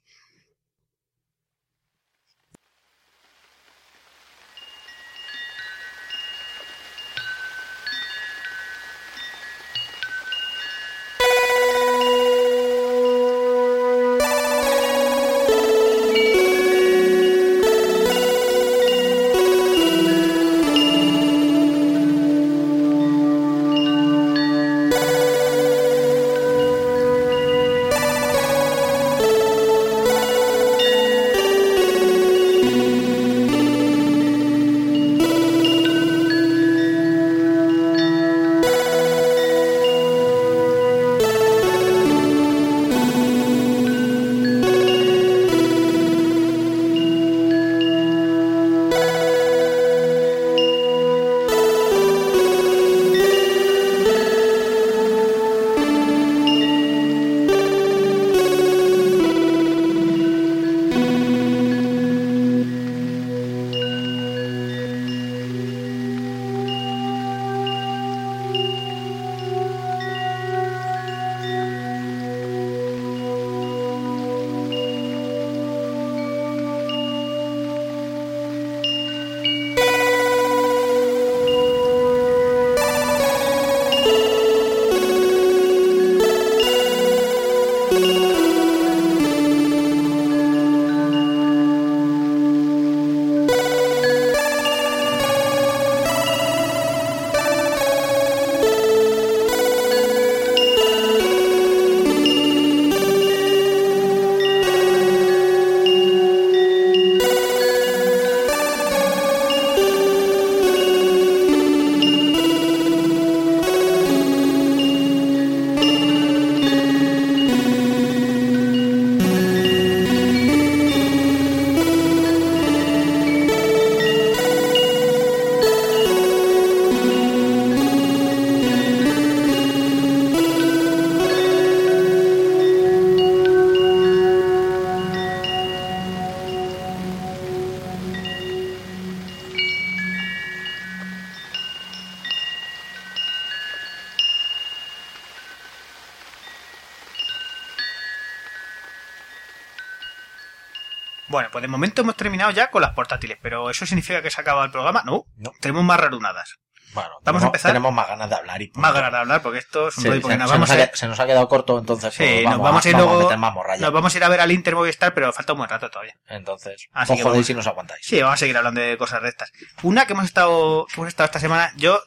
[151.54, 154.64] Pues de momento hemos terminado ya con las portátiles, pero ¿eso significa que se acaba
[154.64, 155.02] el programa?
[155.06, 155.52] No, No.
[155.60, 156.56] tenemos más rarunadas.
[156.94, 157.70] Bueno, Vamos a tenemos, empezar.
[157.70, 158.70] tenemos más ganas de hablar y.
[158.74, 160.68] Más ganas de hablar, porque esto es un Sí, rollo, porque se, nos se vamos
[160.68, 162.88] nos a ha, se nos ha quedado corto, entonces Sí, pues, nos vamos, vamos a
[162.88, 163.80] ir vamos luego- más morralla.
[163.84, 166.14] Nos vamos a ir a ver al Inter Movistar, pero falta un buen rato todavía.
[166.28, 168.04] Entonces, Así os que vamos- si nos aguantáis.
[168.04, 169.50] Sí, vamos a seguir hablando de cosas rectas.
[169.82, 172.00] Una que hemos estado, que hemos estado esta semana, yo,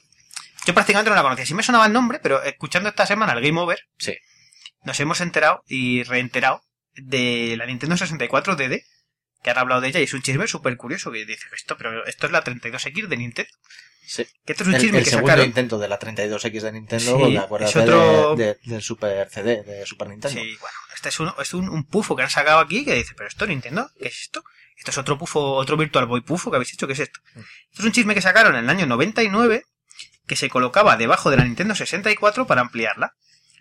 [0.66, 1.46] yo prácticamente no la conocía.
[1.46, 4.16] Sí me sonaba el nombre, pero escuchando esta semana el Game Over, Sí.
[4.84, 6.62] nos hemos enterado y reenterado
[6.96, 8.84] de la Nintendo 64 DD,
[9.44, 12.06] que han hablado de ella y es un chisme súper curioso que dice esto, pero
[12.06, 13.52] esto es la 32X de Nintendo.
[14.06, 14.26] Sí.
[14.46, 15.46] Que esto es un El, chisme el que segundo sacaron.
[15.48, 17.36] intento de la 32X de Nintendo, Sí,
[17.66, 20.42] es otro- de- de- del Super CD, de Super Nintendo.
[20.42, 23.14] Sí, bueno, este es un, es un, un pufo que han sacado aquí que dice,
[23.16, 24.44] pero esto Nintendo, ¿qué es esto?
[24.78, 27.20] Esto es otro pufo, otro Virtual Boy pufo que habéis hecho, ¿qué es esto?
[27.36, 29.64] Esto es un chisme que sacaron en el año 99
[30.26, 33.14] que se colocaba debajo de la Nintendo 64 para ampliarla.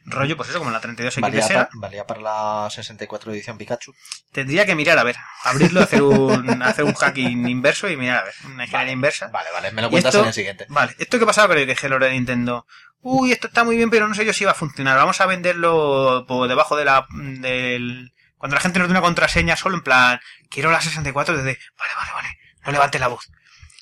[0.09, 1.65] Rollo, pues eso, como la 32X de Valía, Sega.
[1.65, 3.93] pa- valía para la 64 edición Pikachu.
[4.33, 8.25] Tendría que mirar a ver, abrirlo, hacer un, hacer un hacking inverso y mirar a
[8.25, 9.29] ver, una ingeniería inversa.
[9.29, 10.23] Vale, vale, me lo ¿Y cuentas esto?
[10.23, 10.67] en el siguiente.
[10.69, 12.67] Vale, ¿esto qué pasaba con el que de Nintendo?
[13.01, 14.97] Uy, esto está muy bien, pero no sé yo si va a funcionar.
[14.97, 19.57] Vamos a venderlo por debajo de la del cuando la gente nos dé una contraseña
[19.57, 22.29] solo en plan, quiero la 64 desde, vale, vale, vale,
[22.65, 23.31] no levante la voz.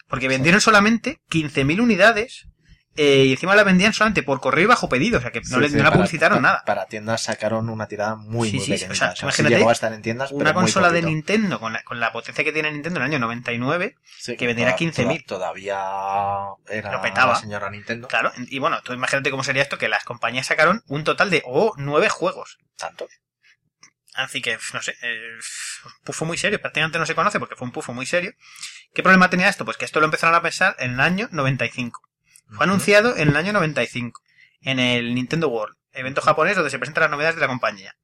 [0.08, 2.46] Porque vendieron solamente 15.000 unidades
[2.96, 5.46] eh, y encima la vendían solamente por correo y bajo pedido, o sea que no,
[5.56, 6.62] Sí, le, sí, no la para- publicitaron nada.
[6.64, 8.92] Para tiendas sacaron una tirada muy, Sí, muy sí, pequeñita.
[8.92, 10.90] o sea, O sea, sí imagínate llegó a estar en tiendas, Una pero muy consola
[10.90, 11.02] de.
[11.02, 14.46] Nintendo con la, con la potencia que tiene Nintendo en el año 99, Sí, que
[14.46, 15.24] vendiera toda- 15.000.
[15.26, 15.76] toda- Todavía
[16.70, 17.32] era Lo petaba.
[17.34, 18.08] la señora Nintendo.
[18.08, 21.42] claro, y bueno, tú imagínate cómo sería esto, que las compañías sacaron un total de,
[21.46, 22.58] oh, nueve juegos.
[22.78, 23.06] Tanto.
[24.14, 25.18] Así que, no sé, eh,
[25.84, 26.60] un pufo muy serio.
[26.60, 28.32] Prácticamente no se conoce porque fue un pufo muy serio.
[28.94, 29.64] ¿Qué problema tenía esto?
[29.64, 32.00] Pues que esto lo empezaron a pensar en el año 95.
[32.50, 34.20] Fue anunciado en el año 95,
[34.62, 37.96] en el Nintendo World, evento japonés donde se presentan las novedades de la compañía.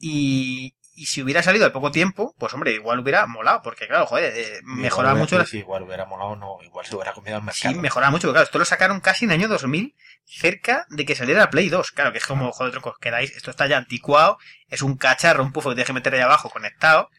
[0.00, 4.06] Y, y si hubiera salido al poco tiempo, pues hombre, igual hubiera molado, porque claro,
[4.06, 5.44] joder, eh, mejoraba mucho la...
[5.52, 6.58] Igual hubiera molado, no.
[6.62, 7.82] Igual se hubiera comido al Sí, mercado.
[7.82, 11.14] mejoraba mucho, porque claro, esto lo sacaron casi en el año 2000, cerca de que
[11.16, 11.90] saliera la Play 2.
[11.92, 15.52] Claro, que es como, joder, troncos, quedáis, esto está ya anticuado, es un cacharro, un
[15.52, 17.10] pufo que tienes que meter ahí abajo conectado.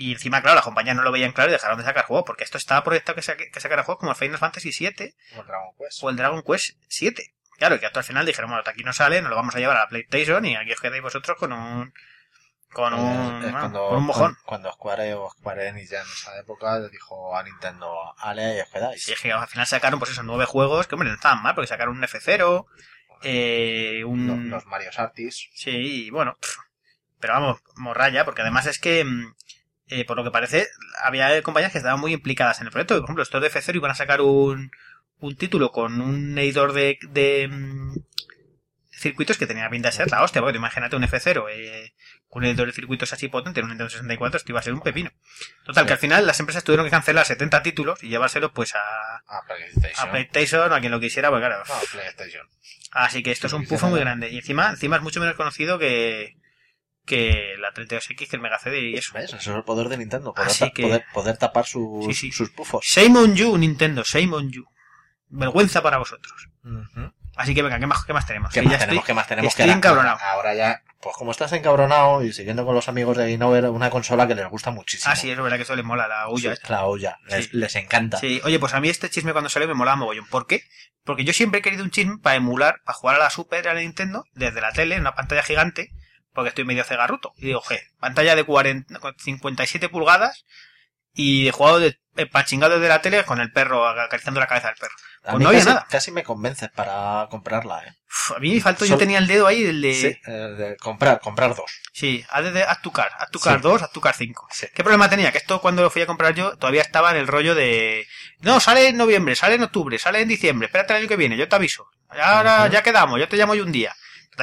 [0.00, 2.44] Y encima, claro, las compañías no lo veían claro y dejaron de sacar juegos, porque
[2.44, 5.46] esto estaba proyectado que, saque- que sacara juegos como el Final Fantasy VII Como el
[5.48, 5.98] Dragon Quest.
[6.02, 7.34] o el Dragon Quest 7.
[7.58, 9.54] Claro, y que hasta al final dijeron, bueno, hasta aquí no sale, nos lo vamos
[9.54, 11.92] a llevar a la PlayStation y aquí os quedáis vosotros con un...
[12.72, 14.36] Con un, bueno, cuando, con un mojón.
[14.46, 18.60] Cuando Square o Square Enix ya en esa época le dijo a Nintendo, ale, y
[18.60, 19.02] os quedáis.
[19.04, 21.54] Sí, es que al final sacaron, pues esos nueve juegos, que hombre, no estaban mal,
[21.56, 22.66] porque sacaron un F0,
[23.22, 24.26] eh, un...
[24.28, 25.50] Los, los Mario Artis.
[25.52, 26.38] Sí, y bueno,
[27.18, 29.34] pero vamos, morralla, porque además es que, mm,
[29.90, 30.68] eh, por lo que parece,
[31.02, 32.94] había compañías que estaban muy implicadas en el proyecto.
[32.96, 34.70] Por ejemplo, estos de F0 iban a sacar un,
[35.18, 37.94] un título con un editor de, de mm,
[38.90, 41.94] circuitos que tenía pinta de ser la hostia, porque imagínate un F0 eh,
[42.28, 44.74] con un editor de circuitos así potente en un Nintendo 64, esto iba a ser
[44.74, 45.10] un pepino.
[45.64, 45.86] Total, Sí.
[45.88, 49.42] que al final las empresas tuvieron que cancelar 70 títulos y llevárselos pues a, A
[49.46, 50.08] PlayStation.
[50.08, 51.62] a PlayStation a quien lo quisiera, pues claro.
[51.66, 52.46] No, PlayStation.
[52.92, 54.28] Así que esto es un pufo muy grande.
[54.30, 56.36] Y encima, encima es mucho menos conocido que,
[57.10, 59.12] que la 32X, que el Mega CD y eso.
[59.14, 59.24] ¿Ves?
[59.32, 60.32] Eso es el poder de Nintendo.
[60.32, 62.32] Poder, Así ta- que- poder, poder tapar sus, Sí, sí.
[62.32, 62.84] sus pufos.
[62.84, 64.64] Shame on you, Nintendo, shame on you.
[65.28, 66.48] Vergüenza para vosotros.
[67.36, 68.52] Así que venga, ¿qué más, qué más tenemos?
[68.52, 69.02] ¿Qué Que más ya tenemos?
[69.02, 69.48] estoy- ¿Qué más tenemos?
[69.52, 70.18] estoy que encabronado.
[70.22, 73.88] Ahora ya, pues como estás encabronado y siguiendo con los amigos de Game Over, una
[73.88, 75.10] consola que les gusta muchísimo.
[75.12, 76.54] Ah, sí, es verdad que eso les mola la huya.
[76.56, 77.16] Sí, la olla.
[77.28, 78.18] Les, les encanta.
[78.18, 80.26] Sí, oye, pues a mí este chisme cuando salió me molaba mogollón.
[80.26, 80.64] ¿Por qué?
[81.04, 83.74] Porque yo siempre he querido un chisme para emular, para jugar a la Super, a
[83.74, 85.90] la Nintendo, desde la tele, en una pantalla gigante,
[86.32, 87.32] porque estoy medio cegarruto.
[87.36, 90.44] Y digo, je, pantalla de 40, 57 pulgadas
[91.12, 91.98] y he jugado de,
[92.30, 94.94] pachingado desde la tele con el perro, acariciando la cabeza del perro.
[95.24, 95.86] A Pues mí no había casi, nada.
[95.90, 97.94] casi me convences para comprarla, ¿eh?
[98.08, 99.94] Uf, a mí me faltó, yo tenía el dedo ahí, el de...
[99.94, 101.70] Sí, de comprar, comprar dos.
[101.92, 103.62] Sí, haz, de, haz tu car, haz tu car Sí.
[103.62, 104.48] 2, haz tu car 5.
[104.50, 104.66] Sí.
[104.74, 105.30] ¿Qué problema tenía?
[105.30, 108.06] Que esto cuando lo fui a comprar yo todavía estaba en el rollo de...
[108.40, 111.36] No, sale en noviembre, sale en octubre, sale en diciembre, espérate el año que viene,
[111.36, 111.86] yo te aviso.
[112.08, 113.94] Ahora ya quedamos, yo te llamo yo un día.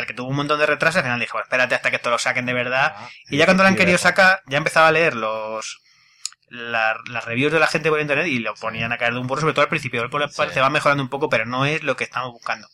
[0.05, 2.19] Que tuvo un montón de retrasos, al final dije, bueno, espérate hasta que esto lo
[2.19, 2.93] saquen de verdad.
[2.97, 5.81] Ah, Y ya cuando lo han querido sacar, ya empezaba a leer los...
[6.49, 9.27] la- las reviews de la gente por internet y lo ponían a caer de un
[9.27, 10.01] burro, sobre todo al principio.
[10.01, 10.37] Después Sí.
[10.37, 12.67] parece va mejorando un poco, pero no es lo que estamos buscando.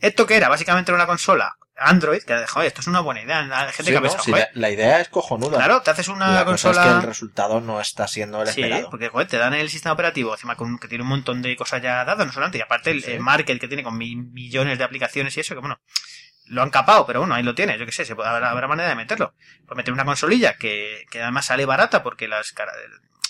[0.00, 0.48] ¿Esto que era?
[0.48, 3.40] Básicamente era una consola Android, que joder, esto es una buena idea.
[3.40, 4.02] Hay gente Sí, que ha ¿no?
[4.02, 5.56] pensado, joder, la, la idea es cojonuda.
[5.58, 6.82] claro, te haces una la cosa consola...
[6.84, 8.90] es que el resultado no está siendo el Sí, esperado.
[8.90, 11.82] porque joder, te dan el sistema operativo encima con, que tiene un montón de cosas
[11.82, 13.10] ya dadas, no solamente, y aparte el, Sí.
[13.12, 15.80] el market que tiene con mi- millones de aplicaciones y eso, que bueno,
[16.46, 18.68] lo han capado, pero bueno, ahí lo tienes, yo qué sé, se puede, habrá, habrá
[18.68, 19.34] manera de meterlo.
[19.66, 22.72] Pues meter una consolilla que, que además sale barata porque las, cara-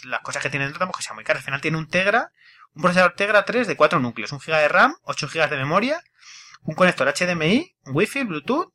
[0.04, 1.40] las cosas que tiene dentro tampoco que sean muy caras.
[1.42, 2.30] Al final tiene un Tegra,
[2.74, 6.02] un procesador Tegra 3 de 4 núcleos, un GB de RAM, 8 GB de memoria,
[6.62, 8.72] un conector HDMI, Wi-Fi, Bluetooth,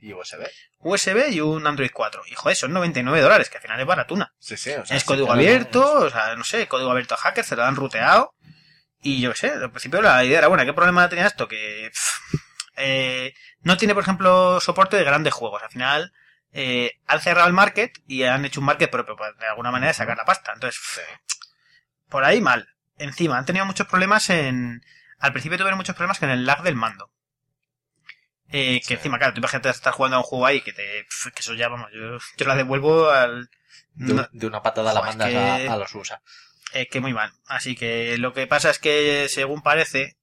[0.00, 0.46] Y USB.
[0.80, 2.22] USB y un Android 4.
[2.30, 4.32] Y joder, son 99 dólares, que al final es baratuna.
[4.38, 4.70] Sí, sí.
[4.72, 7.64] O sea, Es código abierto, o sea, no sé, código abierto a hackers, se lo
[7.64, 8.34] han ruteado.
[9.00, 10.64] Y yo qué sé, al principio la idea era buena.
[10.64, 11.46] ¿Qué problema tenía esto?
[11.48, 12.34] Que pff,
[12.78, 15.62] eh, no tiene, por ejemplo, soporte de grandes juegos.
[15.62, 16.12] Al final
[16.52, 19.92] eh, han cerrado el market y han hecho un market propio, para de alguna manera
[19.92, 20.52] sacar la pasta.
[20.54, 20.80] Entonces,
[22.08, 22.68] por ahí mal.
[22.98, 24.82] Encima, han tenido muchos problemas en...
[25.18, 27.10] Al principio tuvieron muchos problemas con el lag del mando.
[28.50, 28.94] Eh, que Sí.
[28.94, 31.06] encima, claro, tú imagínate estar jugando a un juego ahí que te...
[31.34, 33.50] que eso ya, vamos, yo, yo la devuelvo al...
[33.94, 36.22] De, no- de una patada a la mandas es que- a, a los USA.
[36.72, 37.32] eh, que muy mal.
[37.46, 40.16] Así que lo que pasa es que, según parece,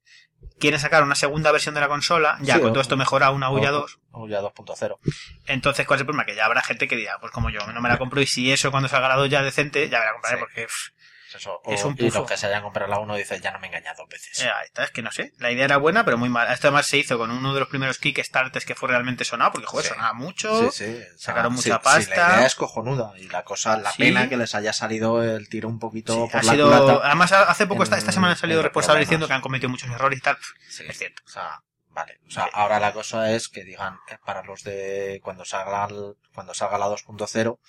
[0.59, 3.31] quieren sacar una segunda versión de la consola, ya Sí, con o- todo esto mejora
[3.31, 3.99] una Ouya o- 2.
[4.11, 4.99] Ouya 2.0.
[5.47, 6.25] Entonces, ¿cuál es el problema?
[6.25, 8.51] Que ya habrá gente que dirá, pues como yo, no me la compro y si
[8.51, 10.39] eso cuando salga la 2 ya decente, ya me la compraré Sí.
[10.41, 10.65] porque...
[10.65, 10.89] pff,
[11.35, 12.19] Eso, Es un y pufo.
[12.19, 14.39] los que se hayan comprado la 1 dicen, ya no me he engañado dos veces.
[14.41, 15.33] eh, es que no sé.
[15.37, 16.53] La idea era buena, pero muy mala.
[16.53, 19.67] Esto además se hizo con uno de los primeros Kickstarters que fue realmente sonado, porque
[19.67, 19.93] joder, Sí.
[19.93, 20.71] sonaba mucho.
[20.71, 21.03] Sí, sí.
[21.17, 22.15] sacaron mucha pasta.
[22.29, 23.13] la idea es cojonuda.
[23.17, 26.43] Y la cosa, la pena que les haya salido el tiro un poquito por ha
[26.43, 26.67] la sido...
[26.67, 27.05] culata.
[27.07, 29.89] Además, hace poco, esta, en- esta semana han salido responsables diciendo que han cometido muchos
[29.89, 30.37] errores y tal.
[30.69, 31.21] Sí, Es cierto.
[31.25, 32.19] O sea, vale.
[32.27, 35.87] O sea, ahora la cosa es que digan eh, para los de cuando salga
[36.33, 37.59] cuando salga la 2.0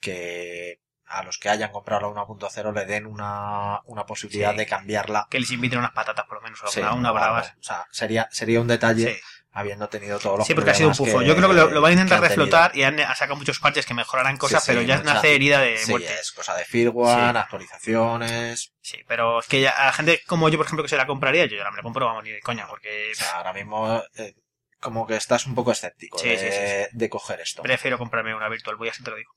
[0.00, 4.58] que a los que hayan comprado la 1.0 le den una, una posibilidad Sí.
[4.58, 5.26] de cambiarla.
[5.30, 7.54] Que les inviten unas patatas por lo menos, o Sí, una, una bravas.
[7.60, 9.20] O sea, sería, sería un detalle Sí.
[9.52, 11.20] habiendo tenido todos los Sí, porque ha sido un pufo.
[11.20, 12.90] que- Yo creo que lo, lo van a intentar reflotar tenido.
[12.90, 15.78] y han, han sacado muchos parches que mejorarán cosas, pero ya mucha- nace herida de
[15.78, 16.12] Sí, muerte.
[16.12, 18.72] es cosa de firmware, actualizaciones.
[18.80, 21.06] Sí, pero es que ya, a la gente como yo, por ejemplo, que se la
[21.06, 24.02] compraría, yo ya me la compro, vamos, ni de coña, porque O sea, ahora mismo
[24.16, 24.34] eh,
[24.80, 27.62] como que estás un poco escéptico de, de coger esto.
[27.62, 29.30] prefiero comprarme una Virtual Boy, así te lo digo.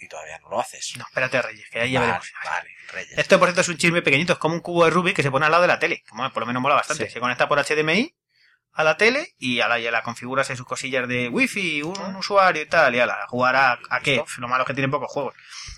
[0.00, 0.94] Y todavía no lo haces.
[0.96, 2.32] No, espérate a Reyes, que ahí ya vale, veremos.
[2.44, 3.18] vale, Reyes.
[3.18, 5.30] Esto, por cierto, es un chisme pequeñito, es como un cubo de Rubik que se
[5.30, 6.02] pone al lado de la tele.
[6.12, 7.06] bueno, por lo menos mola bastante.
[7.06, 7.12] Sí.
[7.12, 8.14] Se conecta por HDMI
[8.72, 11.82] a la tele y a la, y a la configuras en sus cosillas de wifi,
[11.82, 12.16] un Ah.
[12.18, 14.24] usuario y tal, y a la jugar a, a qué.
[14.38, 15.34] Lo malo es que tiene pocos juegos.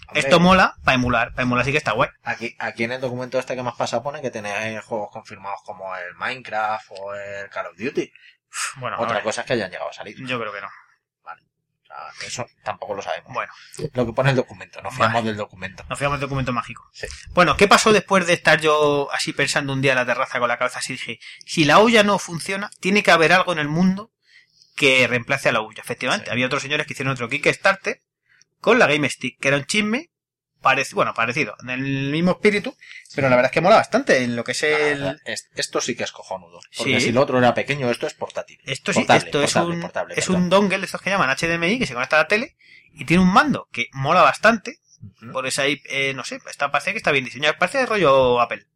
[0.09, 2.11] Hombre, Esto mola para emular, para emular sí que está guay.
[2.23, 5.97] Aquí, aquí en el documento este que más pasa pone que tenéis juegos confirmados como
[5.97, 8.13] el Minecraft o el Call of Duty.
[8.77, 10.15] Bueno, Otra cosa es que hayan llegado a salir.
[10.27, 10.69] yo creo que no.
[12.27, 13.33] Eso tampoco lo sabemos.
[13.33, 13.53] Bueno,
[13.95, 15.27] Lo que pone el documento, no fiamos Vale.
[15.29, 15.85] del documento.
[15.89, 16.89] nos fijamos en el documento mágico.
[16.93, 17.07] Sí.
[17.31, 20.49] Bueno, ¿qué pasó después de estar yo así pensando un día en la terraza con
[20.49, 20.95] la cabeza así?
[20.95, 24.11] Dije, si la olla no funciona, tiene que haber algo en el mundo
[24.77, 25.83] que reemplace a la olla.
[25.83, 26.31] Efectivamente, Sí.
[26.33, 28.01] había otros señores que hicieron otro Kickstarter
[28.61, 30.11] con la Game Stick, que era un chisme
[30.63, 32.75] parecido, bueno, parecido, en el mismo espíritu,
[33.15, 35.21] pero la verdad es que mola bastante en lo que es el...
[35.25, 36.61] es- esto sí que es cojonudo.
[36.77, 37.07] Porque Sí.
[37.07, 38.59] si lo otro era pequeño, esto es portátil.
[38.65, 41.87] Esto sí, Portable, esto es un, portable, es un dongle estos que llaman HDMI que
[41.87, 42.57] se conecta a la tele
[42.95, 44.79] y tiene un mando que mola bastante.
[45.33, 47.57] Por esa, eh, no sé, está, parece que está bien diseñado.
[47.59, 48.67] Parece de rollo Apple.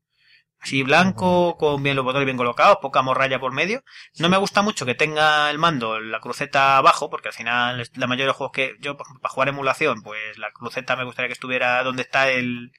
[0.61, 3.83] Así blanco, con bien los botones bien colocados, poca morralla por medio.
[4.19, 7.93] No me gusta mucho que tenga el mando, la cruceta abajo, porque al final es-
[7.97, 11.29] la mayoría de los juegos que yo, para jugar emulación, pues la cruceta me gustaría
[11.29, 12.73] que estuviera donde está el,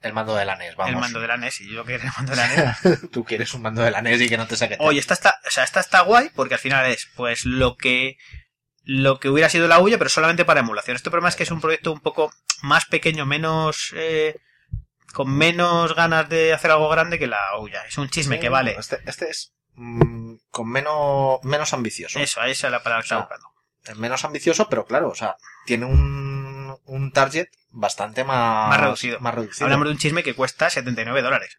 [0.00, 0.94] El mando de la NES, vamos.
[0.94, 1.60] el mando de la NES.
[1.62, 2.46] Y yo que el mando de la
[2.84, 3.10] NES.
[3.10, 4.76] Tú quieres un mando de la NES y que no te saque.
[4.78, 8.16] Oye, esta está, o sea, esta está guay porque al final es, pues, lo que,
[8.82, 10.94] lo que hubiera sido la huya, pero solamente para emulación.
[10.96, 12.30] Este problema es que es un proyecto un poco
[12.62, 14.36] más pequeño, menos, eh,
[15.14, 17.84] con menos ganas de hacer algo grande que la huya.
[17.86, 18.76] Es un chisme Sí, que vale.
[18.78, 22.18] Este, este es mm, con menos, menos ambicioso.
[22.18, 23.28] Eso, esa es la palabra O sea.
[23.84, 25.36] Es menos ambicioso, pero claro, o sea,
[25.66, 29.20] tiene un, un target bastante más, Más reducido.
[29.20, 29.66] Más reducido.
[29.66, 31.58] Hablamos de un chisme que cuesta 79 dólares.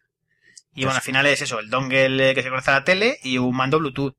[0.74, 3.18] Y bueno, Pues- al final es eso, el dongle que se conecta a la tele
[3.22, 4.16] y un mando Bluetooth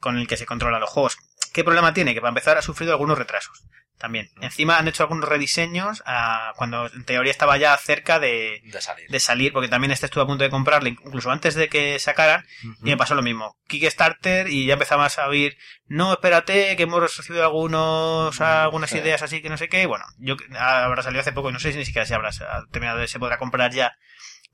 [0.00, 1.16] con el que se controlan los juegos.
[1.52, 2.14] ¿Qué problema tiene?
[2.14, 3.64] Que para empezar ha sufrido algunos retrasos.
[3.98, 4.28] También.
[4.42, 9.08] Encima han hecho algunos rediseños ah, cuando en teoría estaba ya cerca de, de salir.
[9.08, 12.44] de salir, porque también este estuve a punto de comprarle, incluso antes de que sacaran,
[12.62, 12.74] Ujú.
[12.86, 13.56] y me pasó lo mismo.
[13.68, 18.98] Kickstarter y ya empezamos a oír, no, espérate, que hemos recibido algunos, algunas Sí.
[18.98, 19.86] ideas así que no sé qué.
[19.86, 22.30] Bueno, yo habrá salido hace poco y no sé si ni siquiera si habrá
[22.70, 23.96] terminado de se podrá comprar ya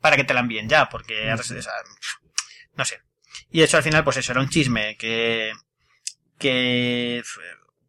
[0.00, 1.56] para que te la envíen ya, porque o sea,
[2.76, 3.00] no sé.
[3.50, 5.52] Y eso al final, pues eso, era un chisme que,
[6.38, 7.22] que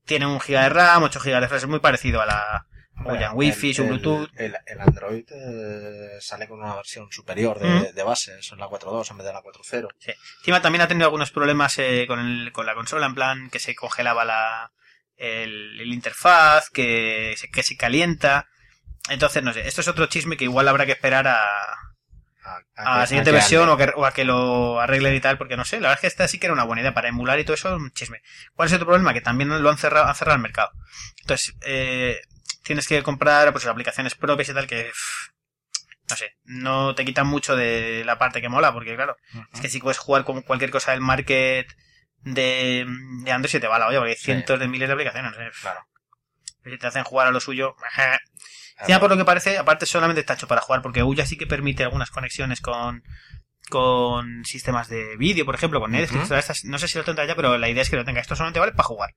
[0.05, 2.65] tiene un giga de RAM, 8 gigas de flash, es muy parecido a la,
[3.05, 4.29] Oye, wifi, el- su Bluetooth.
[4.37, 7.95] El, el Android eh, sale con una versión superior de, Mm.
[7.95, 9.87] de base, es la 4.2 en vez de la 4.0.
[10.39, 13.59] Encima también ha tenido algunos problemas eh, con, el- con la consola, en plan que
[13.59, 14.71] se congelaba la,
[15.15, 18.47] el, el interfaz, que se, que se calienta.
[19.09, 21.39] Entonces, no sé, esto es otro chisme que igual habrá que esperar a,
[22.45, 25.55] A, a la siguiente versión o, que, o a que lo arreglen y tal, porque
[25.55, 27.39] no sé, la verdad es que esta sí que era una buena idea para emular
[27.39, 28.21] y todo eso, un chisme.
[28.53, 29.13] ¿Cuál es otro problema?
[29.13, 30.71] Que también lo han cerrado, han cerrado el mercado.
[31.21, 32.19] Entonces, eh,
[32.63, 35.29] tienes que comprar pues aplicaciones propias y tal que, uff,
[36.09, 39.15] no sé, no te quitan mucho de la parte que mola, porque claro,
[39.53, 41.67] es que si puedes jugar con cualquier cosa del market
[42.19, 42.85] de,
[43.23, 44.25] de Android se te va la olla, porque hay Sí.
[44.25, 45.33] cientos de miles de aplicaciones.
[45.37, 45.49] ¿eh?
[45.61, 45.79] Claro.
[46.65, 47.75] Si te hacen jugar a lo suyo,
[48.87, 51.47] ya por lo que parece, aparte solamente está hecho para jugar, porque Ouya sí que
[51.47, 53.03] permite algunas conexiones con
[53.69, 57.25] con sistemas de vídeo, por ejemplo, con Netflix, todas estas- no sé si lo tendrá
[57.25, 58.19] ya, pero la idea es que lo tenga.
[58.21, 59.15] Esto solamente vale para jugar.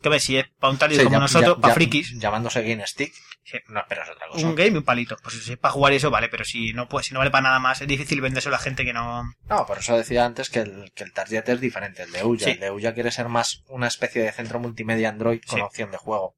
[0.00, 2.18] Que ves, si es para un tal Sí, como ya- nosotros, ya- para ya- frikis,
[2.20, 3.12] Llamándose Game Stick,
[3.42, 3.58] Sí.
[3.68, 4.46] no esperas otra cosa.
[4.46, 5.16] un game y un palito.
[5.22, 7.42] Pues si es para jugar eso vale, pero si no pues si no vale para
[7.42, 9.24] nada más, es difícil vendérselo a la gente que no.
[9.48, 12.44] No, por eso decía antes que el, que el target es diferente, el de Ouya.
[12.44, 12.50] Sí.
[12.52, 15.96] El de Ouya quiere ser más una especie de centro multimedia Android con opción de
[15.98, 16.36] juego.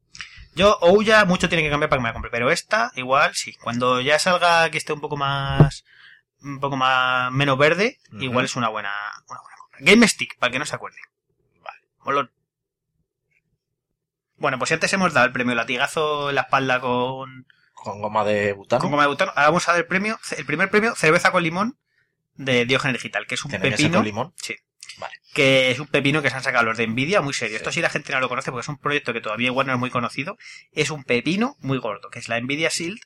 [0.56, 3.52] Yo, Ouya, mucho tiene que cambiar para que me la compre, pero esta, igual, sí.
[3.62, 5.84] Cuando ya salga que esté un poco más
[6.40, 8.90] un poco más menos verde, igual es una buena,
[9.28, 9.78] una buena compra.
[9.80, 10.96] Game Stick, para que no se acuerde.
[11.62, 11.78] Vale.
[12.04, 12.30] Molón.
[14.38, 18.54] Bueno, pues antes hemos dado el premio latigazo en la espalda con, Con goma de
[18.54, 18.80] butano.
[18.80, 21.42] con goma de butano, ahora vamos a dar el premio, el primer premio, cerveza con
[21.42, 21.78] limón
[22.34, 23.98] de Diógenes Digital, que es un pepino.
[23.98, 24.32] con limón.
[24.36, 24.56] Sí.
[24.98, 25.14] Vale.
[25.34, 27.56] Que es un pepino que se han sacado los de Nvidia, muy serio.
[27.56, 27.56] Sí.
[27.56, 29.74] Esto sí la gente no lo conoce porque es un proyecto que todavía igual no
[29.74, 30.38] es muy conocido.
[30.72, 33.00] Es un pepino muy gordo, que es la Nvidia Shield,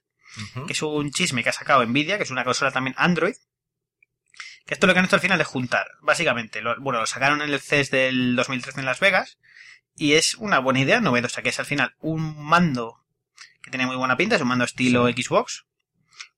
[0.66, 3.34] que es un chisme que ha sacado Nvidia, que es una consola también Android.
[4.66, 6.60] Que esto lo que han hecho al final es juntar, básicamente.
[6.60, 9.38] Lo, bueno, lo sacaron en el CES del 2013 en Las Vegas.
[9.96, 13.00] Y es una buena idea, novedosa, que es al final un mando
[13.62, 15.66] que tiene muy buena pinta, es un mando estilo Xbox.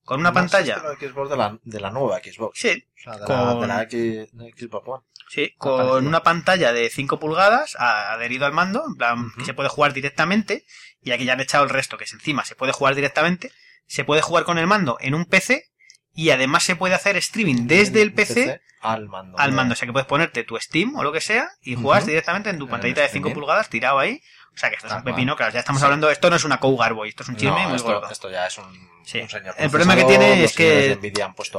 [0.05, 0.81] Con una pantalla.
[0.99, 2.59] Xbox de la, de la nueva Xbox.
[2.59, 5.03] Sí, O sea, de, Con- la, de la X- de Xbox One.
[5.29, 9.69] Sí, con una pantalla de 5 pulgadas adherido al mando, en plan, que se puede
[9.69, 10.65] jugar directamente,
[11.01, 13.51] y aquí ya han echado el resto, que es encima, se puede jugar directamente,
[13.87, 15.65] se puede jugar con el mando en un PC,
[16.13, 19.39] y además se puede hacer streaming desde el PC al mando.
[19.39, 22.03] al mando, o sea que puedes ponerte tu Steam o lo que sea, y juegas
[22.03, 22.09] Ujú.
[22.11, 23.33] directamente en tu pantallita de 5 streaming.
[23.33, 24.21] pulgadas tirado ahí,
[24.53, 25.85] o sea que esto es Tal un pepino, claro, ya estamos Sí.
[25.85, 28.29] hablando, esto no es una Cougar Boy, esto es un chisme No, muy esto, esto
[28.31, 29.19] ya es un, Sí.
[29.19, 30.97] un señor El problema que tiene es que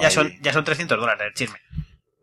[0.01, 1.61] Ya ahí- son, ya son 300 dólares el chisme.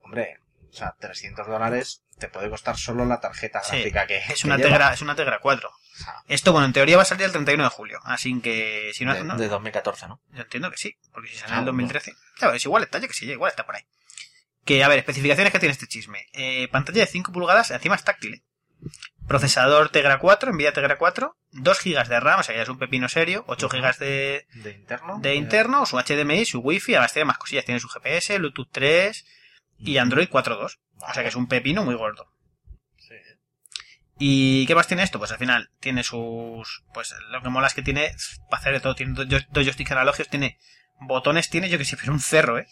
[0.04, 4.42] Hombre, o sea, 300 dólares te puede costar solo la tarjeta Sí, gráfica que Es
[4.42, 4.70] que una, lleva.
[4.70, 5.70] Tegra, es una Tegra 4.
[5.70, 8.92] O sea, Esto, bueno, en teoría va a salir el 31 de julio, así que
[8.94, 10.22] si no, de, no- de 2014, ¿no?
[10.32, 12.14] Yo entiendo que sí, porque si sale Ah, en el 2013.
[12.38, 13.84] Claro, es igual está, yo que sí, igual está por ahí.
[14.66, 16.28] Que, a ver, especificaciones que tiene este chisme.
[16.34, 18.36] Eh, pantalla de 5 pulgadas, encima es táctil.
[18.36, 18.42] ¿eh?
[19.32, 22.78] Procesador Tegra 4, Nvidia Tegra 4, 2 GB de RAM, o sea, ya es un
[22.78, 23.78] pepino serio, 8 Ujú.
[23.78, 25.20] GB de, De interno.
[25.22, 29.26] de interno, su HDMI, su Wi-Fi, además tiene más cosillas, tiene su GPS, Bluetooth 3
[29.78, 30.80] y Android 4.2.
[31.10, 32.28] O sea que es un pepino muy gordo.
[32.98, 33.16] Sí.
[34.20, 35.18] ¿Y qué más tiene esto?
[35.18, 36.84] Pues al final tiene sus...
[36.94, 38.14] Pues lo que mola es que tiene...
[38.50, 40.60] Para hacer de todo, tiene dos, dos joysticks analógicos, tiene
[41.00, 42.68] botones, tiene yo que sé, pero un cerro, ¿eh?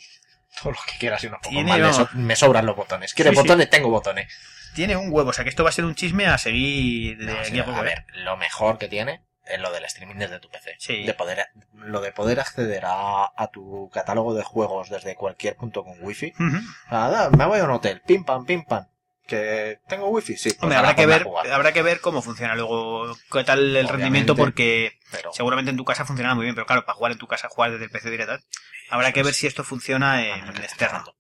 [0.62, 1.78] Todo lo que quieras y unos pocos más.
[1.78, 1.95] Me, vamos.
[1.97, 3.14] so- me sobran los botones.
[3.14, 3.41] ¿Quieres Sí, sí.
[3.41, 3.70] botones?
[3.70, 4.28] Tengo botones.
[4.76, 7.26] Tiene un huevo, o sea que esto va a ser un chisme a seguir de
[7.34, 7.78] No, aquí sí, a poco.
[7.78, 7.86] a ¿eh?
[7.86, 10.76] ver, lo mejor que tiene es lo del streaming desde tu PC.
[10.78, 11.03] Sí.
[11.05, 15.84] De poder, lo de poder acceder a, a tu catálogo de juegos desde cualquier punto
[15.84, 16.34] con wifi.
[16.91, 18.86] Nada, me voy a un hotel, pim pam, pim pam.
[19.26, 20.38] ¿Que tengo wifi?
[20.38, 20.49] Sí.
[20.49, 23.91] pues Hombre, habrá que ver, habrá que ver cómo funciona luego, qué tal el Obviamente.
[23.91, 27.20] rendimiento, porque Pero, seguramente en tu casa funcionará muy bien, pero claro, para jugar en
[27.20, 28.47] tu casa, jugar desde el PC directamente,
[28.90, 31.00] habrá que ver si esto funciona en externo.
[31.00, 31.14] está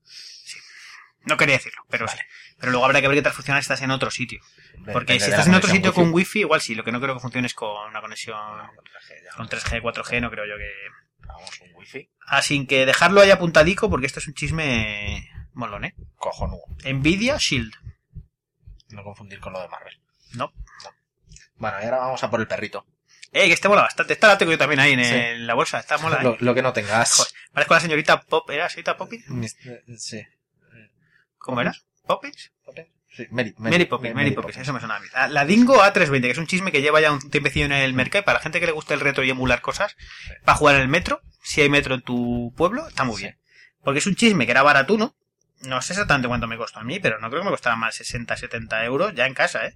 [1.25, 2.17] No quería decirlo, pero sí.
[2.59, 4.41] Pero luego habrá que ver qué tal funciona si estás en otro sitio.
[4.91, 6.01] Porque si estás en otro sitio wifi.
[6.01, 9.37] con wifi, igual sí, lo que no creo que funcione es con una conexión Ya,
[9.37, 10.71] con 3G, 4G, no creo yo que...
[11.27, 15.95] Vamos, un wifi Así que dejarlo ahí apuntadico porque esto es un chisme molón, ¿eh?
[16.15, 16.63] cojonudo.
[16.85, 17.73] Nvidia Shield.
[18.89, 19.99] No confundir con lo de Marvel.
[20.33, 20.51] No.
[21.55, 22.85] Bueno, y ahora vamos a por el perrito.
[23.31, 24.13] Eh, que este mola bastante.
[24.13, 25.13] Esta la tengo yo también ahí en, Sí.
[25.13, 25.79] en la bolsa.
[25.79, 26.17] Está mola.
[26.17, 26.23] ¿eh?
[26.23, 27.13] Lo, lo que no tengas.
[27.13, 28.49] Joder, parezco la señorita Pop.
[28.49, 29.27] ¿Era señorita Poppins?
[29.29, 29.55] Mis-
[29.97, 30.21] Sí.
[31.37, 31.73] ¿Cómo era?
[32.05, 32.51] ¿Poppins?
[33.15, 35.07] Sí, Mary, Mary, Poppins, Mary Poppins, eso me suena a mí.
[35.29, 38.21] La, Dingo A320, que es un chisme que lleva ya un tiempecillo en el mercado
[38.21, 39.95] y para la gente que le gusta el retro y emular cosas,
[40.45, 43.23] para jugar en el metro, si hay metro en tu pueblo, está muy Sí.
[43.23, 43.37] bien.
[43.83, 45.05] Porque es un chisme que era baratuno.
[45.07, 45.15] No
[45.81, 48.35] sé exactamente cuánto me costó a mí, pero no creo que me costara más 60,
[48.37, 49.75] 70 euros ya en casa, ¿eh?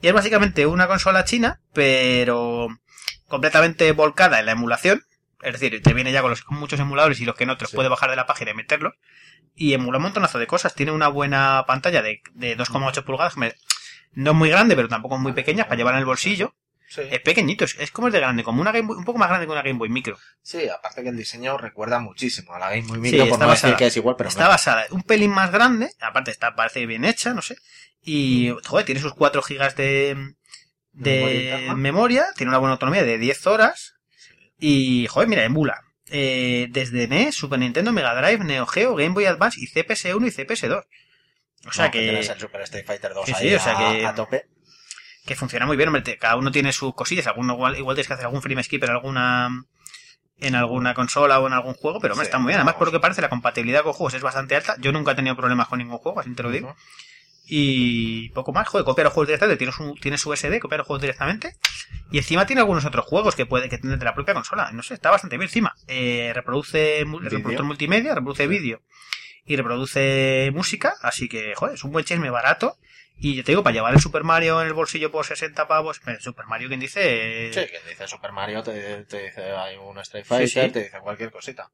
[0.00, 2.68] Y es básicamente una consola china, pero
[3.28, 5.02] completamente volcada en la emulación.
[5.42, 7.62] Es decir, te viene ya con, los, con muchos emuladores y los que no te
[7.64, 7.76] los Sí.
[7.76, 8.94] puede bajar de la página y meterlos.
[9.54, 10.74] Y emula un montonazo de cosas.
[10.74, 13.34] Tiene una buena pantalla de, de 2,8 pulgadas.
[13.36, 16.54] no es muy grande, pero tampoco es muy pequeña para llevar en el bolsillo.
[16.88, 17.02] Sí.
[17.10, 19.46] Es pequeñito, es, como es de grande, como una Game Boy- un poco más grande
[19.46, 20.18] que una Game Boy Micro.
[20.42, 23.44] Sí, aparte que el diseño recuerda muchísimo a la Game Boy Sí, Micro, por está
[23.44, 24.48] no decir basada- que es igual, pero está no.
[24.48, 27.56] basada un pelín más grande, aparte está parece bien hecha, no sé.
[28.02, 30.16] Y, joder, tiene sus 4 gigas de,
[30.92, 33.94] de Memoria tiene una buena autonomía de 10 horas.
[34.58, 35.82] Y, joder, mira, emula.
[36.10, 40.30] Eh, desde NES, Super Nintendo, Mega Drive, Neo Geo, Game Boy Advance y CPS1 y
[40.30, 40.84] CPS2.
[41.66, 43.92] O sea No, que, el Super Street Fighter 2 Sí, ahí sí, o sea a,
[43.92, 44.46] que- a tope.
[45.28, 45.88] Que funciona muy bien.
[45.88, 47.26] hombre, te- cada uno tiene sus cosillas.
[47.28, 49.64] Alguno igual, igual tienes que hacer algún frame skip en alguna
[50.40, 52.58] en alguna consola o en algún juego, pero hombre, Sí, está muy bien.
[52.60, 54.76] Además, por lo que parece, la compatibilidad con juegos es bastante alta.
[54.78, 56.76] Yo nunca he tenido problemas con ningún juego, así te lo digo.
[57.50, 61.00] Y poco más, joder, copiar los juegos directamente, tienes, un, tienes USB, copiar los juegos
[61.00, 61.56] directamente.
[62.12, 64.70] Y encima tiene algunos otros juegos que puede que tener de la propia consola.
[64.72, 65.74] No sé, está bastante bien encima.
[65.86, 67.04] Eh, reproduce
[67.38, 68.82] reproductor multimedia, reproduce vídeo
[69.44, 70.94] y reproduce música.
[71.02, 72.76] Así que, joder, es un buen chisme barato.
[73.20, 76.00] Y yo te digo, para llevar el Super Mario en el bolsillo por 60 pavos,
[76.06, 79.98] el Super Mario, quien dice, Sí, que dice Super Mario, te, te dice hay un
[79.98, 80.72] Street Fighter, sí.
[80.72, 81.70] te dice cualquier cosita.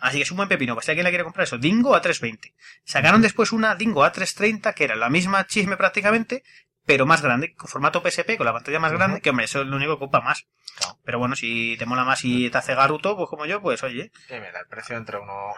[0.00, 0.74] Así que es un buen pepino.
[0.74, 2.52] Pues si alguien le quiere comprar eso, Dingo A320.
[2.84, 6.42] Sacaron después una Dingo A330, que era la misma chisme prácticamente,
[6.84, 9.66] pero más grande, con formato PSP, con la pantalla más grande, que hombre, eso es
[9.68, 10.46] lo único que ocupa más.
[10.76, 10.98] Claro.
[11.04, 14.10] Pero bueno, si te mola más y te hace garuto, pues como yo, pues oye.
[14.28, 15.52] Y mira, el precio entre uno,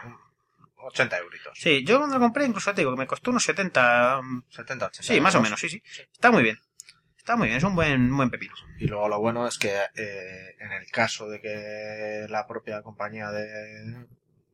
[0.85, 1.53] 80 euritos.
[1.59, 4.21] Sí, yo cuando lo compré, incluso te digo que me costó unos 70.
[4.23, 5.83] mm, 70, 80 Sí, más o menos, sí, sí.
[6.13, 6.59] Está muy bien.
[7.17, 8.53] Está muy bien, es un buen, un buen pepino.
[8.79, 13.31] Y luego lo bueno es que eh, en el caso de que la propia compañía
[13.31, 14.07] de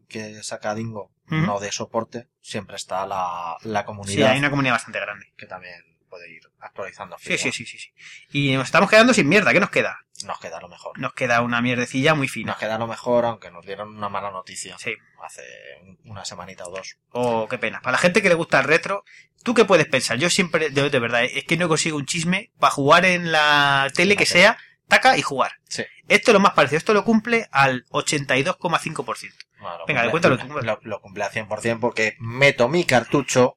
[0.09, 4.75] que saca Dingo no dé soporte, siempre está la, la Sí, comunidad hay una comunidad
[4.75, 5.27] bastante grande.
[5.37, 5.75] que también
[6.09, 7.17] puede ir actualizando.
[7.19, 7.91] Sí, sí, sí, sí, sí.
[8.33, 9.53] Y nos estamos quedando sin mierda.
[9.53, 9.99] ¿Qué nos queda?
[10.25, 10.99] Nos queda lo mejor.
[10.99, 12.53] Nos queda una mierdecilla muy fina.
[12.53, 14.95] Nos queda lo mejor, aunque nos dieron una mala noticia Sí.
[15.25, 15.43] hace
[15.83, 16.99] un- una semanita o dos.
[17.11, 17.81] Oh, qué pena.
[17.81, 19.05] Para la gente que le gusta el retro,
[19.43, 20.19] ¿tú qué puedes pensar?
[20.19, 23.91] Yo siempre, de, de verdad, es que no consigo un chisme para jugar en la
[23.95, 24.59] tele que sea,
[24.89, 25.53] taca y jugar.
[25.69, 25.85] Sí.
[26.09, 26.77] Esto es lo más parecido.
[26.79, 29.35] Esto lo cumple al 82,5%.
[29.61, 30.67] Bueno, Venga, cumple- cuéntalo lo, tú.
[30.67, 33.57] Lo, lo cumple al 100% porque meto mi cartucho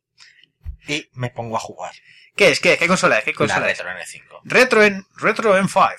[0.88, 1.94] y me pongo a jugar.
[2.36, 2.60] ¿Qué es?
[2.60, 3.24] ¿Qué, ¿Qué consola es?
[3.26, 3.78] ¿Qué La consola es?
[3.78, 4.42] Retro N5.
[4.44, 5.90] Retro en Retro en 5.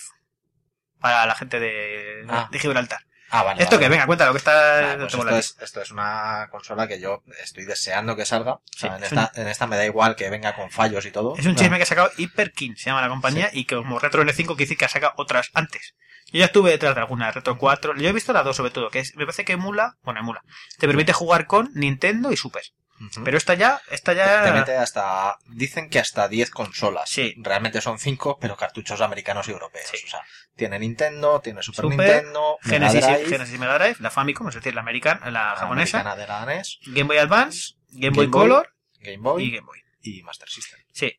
[1.01, 2.49] Para la gente de, Ah.
[2.51, 3.01] de Gibraltar.
[3.31, 3.63] Ah, vale.
[3.63, 3.87] ¿Esto vale.
[3.87, 3.91] qué?
[3.91, 4.93] Venga, cuéntalo, que está...
[4.93, 8.53] Ah, pues esto, es, esto es una consola que yo estoy deseando que salga.
[8.55, 11.11] O sea, en, es esta, en esta me da igual que venga con fallos y
[11.11, 11.35] todo.
[11.37, 13.99] Es un sea, chisme que ha sacado Hyperkin, se llama la compañía, y que como
[13.99, 15.95] Retro N5 que dice que ha sacado otras antes.
[16.33, 18.89] Yo ya estuve detrás de alguna, Retro 4, yo he visto las dos sobre todo,
[18.91, 20.43] que es, me parece que emula, bueno, emula,
[20.79, 22.63] te permite jugar con Nintendo y Super.
[23.25, 24.53] Pero esta ya, esta Te ya...
[24.53, 25.39] mete hasta.
[25.47, 27.09] Dicen que hasta 10 consolas.
[27.11, 27.35] Sí.
[27.39, 29.87] Realmente son 5, pero cartuchos americanos y europeos.
[29.91, 29.99] Sí.
[30.07, 30.21] O sea,
[30.57, 34.49] tiene Nintendo, tiene Super, Super, Nintendo, Mega Genesis, y- Drive, Genesis Mega Drive, la Famicom,
[34.49, 38.11] es decir, la americana, la la japonesa, americana de la NES, Game Boy Advance, Game
[38.15, 39.79] Boy Game Boy Color Game Boy y Game Boy.
[40.03, 40.81] y Master System.
[40.93, 41.13] Sí.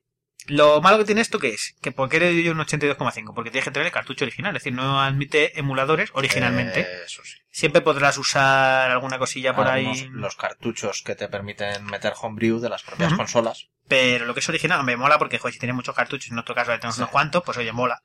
[0.48, 3.34] Lo malo que tiene esto que es, que ¿por qué le doy yo un 82,5?
[3.34, 6.82] Porque tienes que tener el cartucho original, es decir, no admite emuladores originalmente.
[6.82, 7.38] Eh, eso sí.
[7.50, 10.10] Siempre podrás usar alguna cosilla por Algunos- ahí.
[10.12, 13.70] Los cartuchos que te permiten meter homebrew de las propias consolas.
[13.88, 16.54] Pero lo que es original me mola porque, joder, si tiene muchos cartuchos, en nuestro
[16.56, 17.02] caso ya tenemos Sí.
[17.02, 18.02] unos cuantos, pues oye, mola.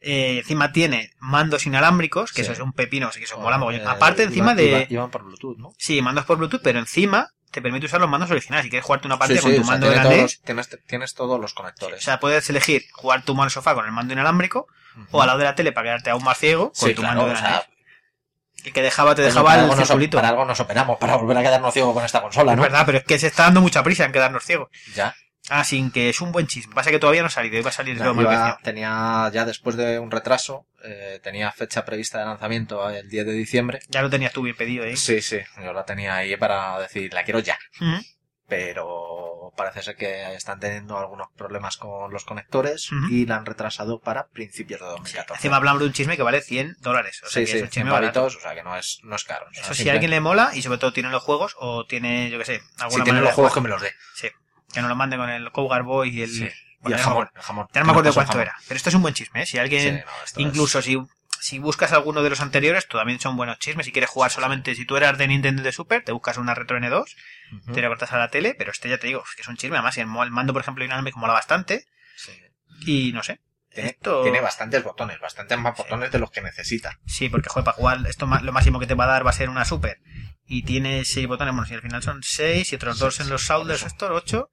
[0.00, 2.42] Eh, encima tiene mandos inalámbricos, que Sí.
[2.42, 3.80] eso es un pepino, así que eso mola mogollón.
[3.80, 4.86] Eh, Aparte, encima de...
[4.90, 5.72] Iban por Bluetooth, ¿no?
[5.78, 8.64] Sí, mandos por Bluetooth, pero encima te permite usar los mandos originales.
[8.64, 10.10] Si quieres jugarte una partida Sí, con sí, tu o sea, mando de tiene la
[10.10, 12.00] todos NES, los- tienes, tienes todos los conectores.
[12.00, 14.66] o sea, puedes elegir jugar tu mano sofá con el mando inalámbrico
[15.10, 17.24] o al lado de la tele para quedarte aún más ciego con tu claro, mando
[17.26, 17.66] de o la sea.
[18.64, 21.36] El que dejaba, te dejaba para, el algo nos, para algo nos operamos, para volver
[21.38, 22.62] a quedarnos ciegos con esta consola, Es ¿no?
[22.64, 24.70] verdad, pero es que se está dando mucha prisa en quedarnos ciegos.
[24.94, 25.14] Ya.
[25.48, 26.74] Así que es un buen chisme.
[26.74, 29.98] Pasa que todavía no ha salido, iba a salir mal iba- tenía ya después de
[30.00, 33.78] un retraso, eh, tenía fecha prevista de lanzamiento el 10 de diciembre.
[33.88, 34.96] Ya lo tenías tú bien pedido, ¿eh?
[34.96, 37.58] Sí, sí, yo la tenía ahí para decir, la quiero ya.
[38.48, 44.00] Pero parece ser que están teniendo algunos problemas con los conectores y la han retrasado
[44.00, 45.34] para principios de 2014.
[45.38, 47.22] Encima hablamos de un chisme que vale 100 dólares.
[47.24, 48.20] O sea sí, que sí, es un 100 chisme barato.
[48.20, 49.46] pavitos, o sea que no es, no es caro.
[49.52, 52.38] Eso si a alguien le mola y sobre todo tiene los juegos o tiene, yo
[52.38, 53.92] qué sé, alguna Si tiene los juegos que me los dé.
[54.14, 54.28] Sí.
[54.76, 56.30] Que nos lo mande con el Cougar Boy y el...
[56.30, 56.44] Sí.
[56.44, 57.66] Y el me jamón, acuerdo- el jamón.
[57.72, 58.54] Ya no me acuerdo cuánto era.
[58.68, 59.46] Pero esto es un buen chisme, ¿eh?
[59.46, 59.82] Si alguien...
[59.98, 60.98] Sí, no, esto Incluso si,
[61.40, 63.86] si buscas alguno de los anteriores, también son buenos chismes.
[63.86, 66.78] Si quieres jugar solamente, si tú eras de Nintendo de Super, te buscas una Retro
[66.78, 67.16] N2, es-
[67.62, 67.72] Ujú.
[67.72, 69.76] te la cortas a la tele, pero este ya te digo, que es un chisme.
[69.78, 71.86] Además, el mando, por ejemplo, inalámbrico mola bastante.
[72.16, 72.32] Sí.
[72.86, 73.40] Y no sé.
[73.72, 76.98] Tiene, Esto- tiene bastantes botones, bastantes más botones de los que necesita.
[77.06, 79.34] Sí, porque joder, para jugar esto lo máximo que te va a dar va a
[79.34, 79.98] ser una Super.
[80.46, 83.26] Y tiene seis botones, bueno, si al final son seis y otros Sí, dos en
[83.26, 83.86] sí, los eso.
[83.86, 84.50] estos, ocho.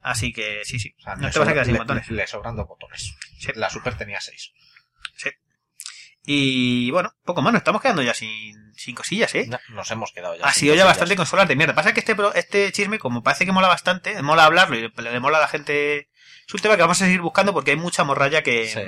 [0.00, 0.94] Así que sí, sí.
[0.98, 2.08] O sea, no te vas a quedar sin le- botones.
[2.10, 3.14] Le sobran dos botones.
[3.38, 3.48] Sí.
[3.54, 4.52] La Super tenía seis.
[6.30, 9.46] Y bueno, poco más, nos estamos quedando ya sin, sin cosillas, ¿eh?
[9.48, 10.44] No, Nos hemos quedado ya.
[10.44, 11.74] Ha sido ya bastante consolas de mierda.
[11.74, 15.20] Pasa que este, este chisme, como parece que mola bastante, mola hablarlo y le, le
[15.20, 16.10] mola a la gente.
[16.46, 18.80] Es un tema que vamos a seguir buscando porque hay mucha morralla que, Sí.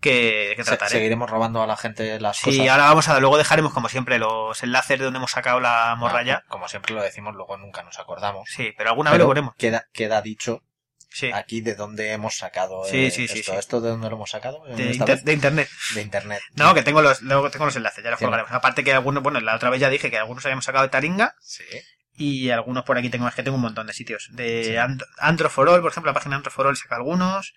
[0.00, 0.88] Que, que Se- tratar.
[0.88, 0.90] ¿eh?
[0.90, 2.68] seguiremos robando a la gente las Sí, cosas.
[2.68, 6.42] ahora vamos a, luego dejaremos como siempre los enlaces de donde hemos sacado la morralla.
[6.44, 8.48] Ah, Como siempre lo decimos, luego nunca nos acordamos.
[8.50, 9.54] Sí, pero alguna vez lo ponemos.
[9.56, 10.62] Queda, queda dicho
[11.08, 13.52] Sí, aquí de dónde hemos sacado Sí, eh, sí, sí, esto.
[13.52, 13.58] sí.
[13.58, 14.62] ¿Esto de dónde lo hemos sacado?
[14.66, 14.92] de,
[15.32, 15.70] internet.
[15.94, 16.42] De internet.
[16.56, 18.52] No, que tengo los, luego tengo los enlaces, ya los colgaremos.
[18.52, 21.34] Aparte que algunos, bueno, la otra vez ya dije que algunos habíamos sacado de Taringa
[21.40, 21.64] Sí.
[22.12, 24.28] y algunos por aquí tengo, es que tengo un montón de sitios.
[24.32, 24.76] De Sí.
[24.76, 27.54] And- Andro for All, por ejemplo, la página Andro for All saca algunos.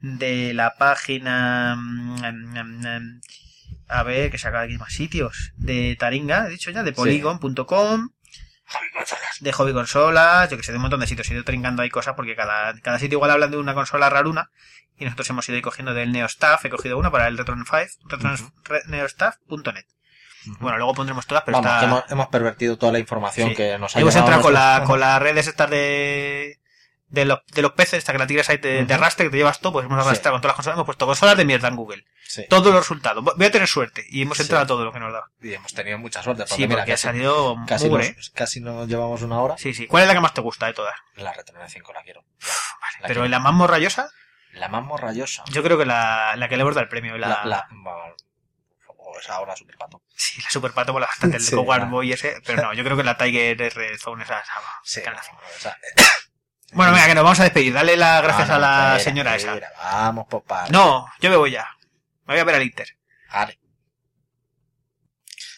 [0.00, 1.76] De la página...
[1.76, 3.20] mm, mm, mm,
[3.88, 5.52] A ver, que saca aquí más sitios.
[5.56, 8.08] De Taringa, he dicho ya, de polygon.com.
[9.40, 11.28] de hobby consolas, yo que sé, de un montón de sitios.
[11.30, 14.50] He ido trincando ahí cosas porque cada, cada sitio igual hablan de una consola raruna.
[14.96, 16.64] Y nosotros hemos ido cogiendo del Neostaff.
[16.66, 17.76] He cogido una para el Retron 5,
[18.08, 18.52] retron- Ujú.
[18.64, 19.84] re- neostaff.net.
[20.46, 20.56] Ujú.
[20.60, 21.84] Bueno, luego pondremos todas, pero Vamos, está...
[21.86, 23.56] hemos, hemos pervertido toda la información Sí.
[23.56, 26.59] que nos ha Hemos entrado con, la, con las redes estas de...
[27.10, 29.60] De los, de los peces, esta que la tiras ahí de, arrastre que te llevas
[29.60, 30.06] todo, pues hemos Sí.
[30.08, 32.04] arrastrado con todas las consolas, hemos puesto consolas de mierda en Google.
[32.24, 32.46] Sí.
[32.48, 33.24] Todos los resultados.
[33.24, 34.04] Voy a tener suerte.
[34.10, 34.44] Y hemos Sí.
[34.44, 35.24] entrado a todo lo que nos da.
[35.42, 36.42] Y hemos tenido mucha suerte.
[36.44, 39.58] Porque Sí, mira, porque ha casi, salido casi, mugre, nos, casi nos llevamos una hora.
[39.58, 39.88] Sí, sí.
[39.88, 40.94] ¿Cuál es la que más te gusta de todas?
[41.16, 42.22] La Retro 5 la quiero.
[42.40, 42.46] Ya,
[43.00, 43.28] la Pero quiero.
[43.28, 44.08] la más morrayosa,
[44.52, 45.42] La más morrayosa.
[45.50, 47.18] yo creo que la, la que le hemos dado el premio.
[47.18, 48.14] La, La, la- bueno,
[49.12, 50.00] pues ahora Super Pato.
[50.14, 51.42] Sí, la Super Pato mola bastante, el
[51.72, 51.84] ah.
[51.86, 54.52] Boy ese, pero no, yo creo que la Tiger R Zone esa, esa
[54.84, 55.10] Sí, que
[56.72, 57.72] Bueno, venga, que nos vamos a despedir.
[57.72, 59.58] Dale las gracias no, a la espera, señora esa.
[59.78, 60.70] Vamos, por partes.
[60.72, 61.68] No, yo me voy ya.
[62.26, 62.88] Me voy a ver al Inter.
[63.32, 63.58] Vale.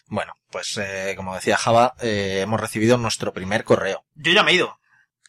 [0.07, 4.05] Bueno, pues eh, como decía Java, eh, hemos recibido nuestro primer correo.
[4.15, 4.79] Yo ya me he ido.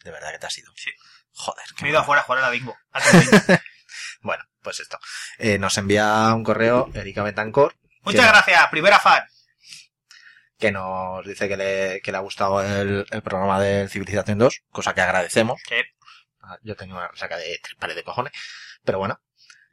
[0.05, 0.73] De verdad que te has ido.
[0.77, 0.91] Sí.
[1.33, 1.65] Joder.
[1.81, 2.77] Me he ido afuera a jugar a la bingo.
[4.21, 4.99] Bueno, pues esto.
[5.39, 9.23] Eh, nos envía un correo Erika Betancor Muchas Que- gracias, primera fan.
[10.59, 14.63] Que nos dice que le, que le ha gustado el, el programa de Civilización 2,
[14.71, 15.61] cosa que agradecemos.
[15.69, 15.77] Sí.
[16.41, 18.33] Ah, Yo tenía una resaca de tres pares de cojones.
[18.85, 19.21] Pero bueno.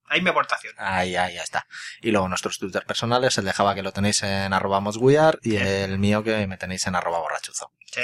[0.07, 0.73] Ahí mi aportación.
[0.77, 1.65] Ahí, ahí, ya está.
[2.01, 5.51] Y luego nuestros Twitter personales, el de Java que lo tenéis en arroba mosguiar y
[5.51, 5.57] Sí.
[5.57, 7.71] el mío que me tenéis en arroba borrachuzo.
[7.91, 8.01] Sí.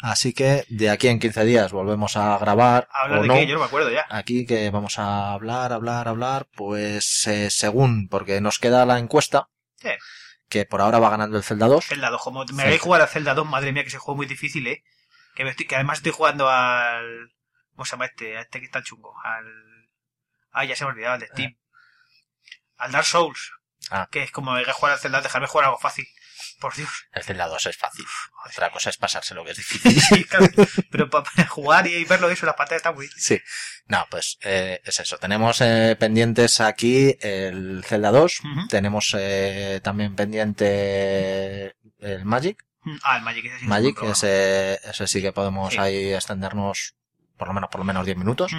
[0.00, 2.86] Así que de aquí en 15 días volvemos a grabar.
[2.92, 3.34] Habla o de no.
[3.34, 4.04] qué, yo no me acuerdo ya.
[4.10, 9.48] Aquí que vamos a hablar, hablar, hablar, pues eh, según, porque nos queda la encuesta,
[9.76, 9.90] Sí.
[10.50, 11.84] que por ahora va ganando el Zelda 2.
[11.86, 12.60] Zelda 2, como me Sí.
[12.60, 14.82] hagáis jugar a Zelda 2, madre mía, que ese juego muy difícil, eh.
[15.34, 17.32] Que, me estoy, que además estoy jugando al.
[17.74, 18.36] ¿Cómo se llama este?
[18.36, 19.14] A este que está chungo.
[19.24, 19.44] Al.
[20.58, 21.56] Ah, ya se me olvidaba, el de Steam.
[22.78, 23.52] Al Dark Souls.
[23.90, 24.08] Ah.
[24.10, 26.06] Que es como hay que jugar al Zelda, dejarme jugar algo fácil.
[26.60, 26.88] Por Dios.
[27.12, 28.06] El Zelda 2 es fácil.
[28.46, 30.00] Otra cosa es pasárselo, que es difícil.
[30.00, 30.46] Sí, claro.
[30.90, 33.06] Pero para jugar y verlo eso, las pantallas está muy.
[33.16, 33.38] sí.
[33.88, 35.18] No, pues eh, es eso.
[35.18, 38.40] Tenemos eh, pendientes aquí el Zelda 2.
[38.40, 38.68] Ujú.
[38.68, 42.64] Tenemos eh, también pendiente el Magic.
[43.02, 45.78] Ah, el Magic ese sí es Magic, un ese, ese sí que podemos Sí.
[45.78, 46.94] ahí extendernos
[47.36, 48.52] por lo menos por lo menos 10 minutos.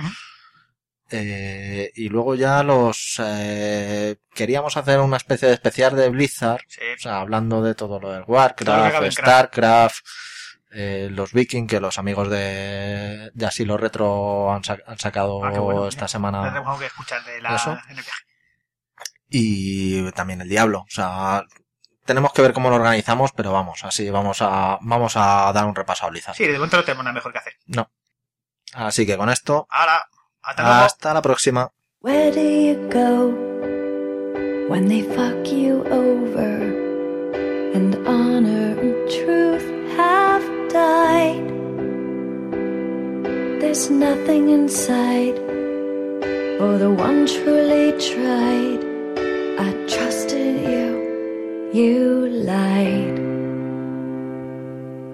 [1.09, 6.81] Eh, y luego ya los eh, queríamos hacer una especie de especial de Blizzard, Sí.
[6.97, 9.11] o sea, hablando de todo lo del lo Warcraft, craft.
[9.17, 10.05] Starcraft,
[10.71, 15.51] eh, los Viking, que los amigos de, de Asilo Retro han, sa- han sacado Ah,
[15.51, 16.07] bueno, esta mira.
[16.09, 16.43] semana.
[16.43, 17.71] Tendremos que escuchar de la, Eso.
[17.71, 18.23] en el viaje.
[19.29, 21.43] y también el Diablo, o sea,
[22.05, 25.75] tenemos que ver cómo lo organizamos, pero vamos, así vamos a vamos a dar un
[25.75, 26.35] repaso a Blizzard.
[26.35, 27.53] Sí, de momento no tenemos nada mejor que hacer.
[28.73, 30.05] Así que con esto, Ahora,
[30.47, 30.83] hasta luego.
[30.83, 31.71] hasta la próxima.
[32.01, 33.33] Where do you go
[34.69, 36.61] when they fuck you over
[37.75, 39.65] and honor and truth
[39.97, 41.43] have died?
[43.59, 45.35] There's nothing inside
[46.57, 48.85] for the one truly tried.
[49.59, 53.26] I trusted you, you lied.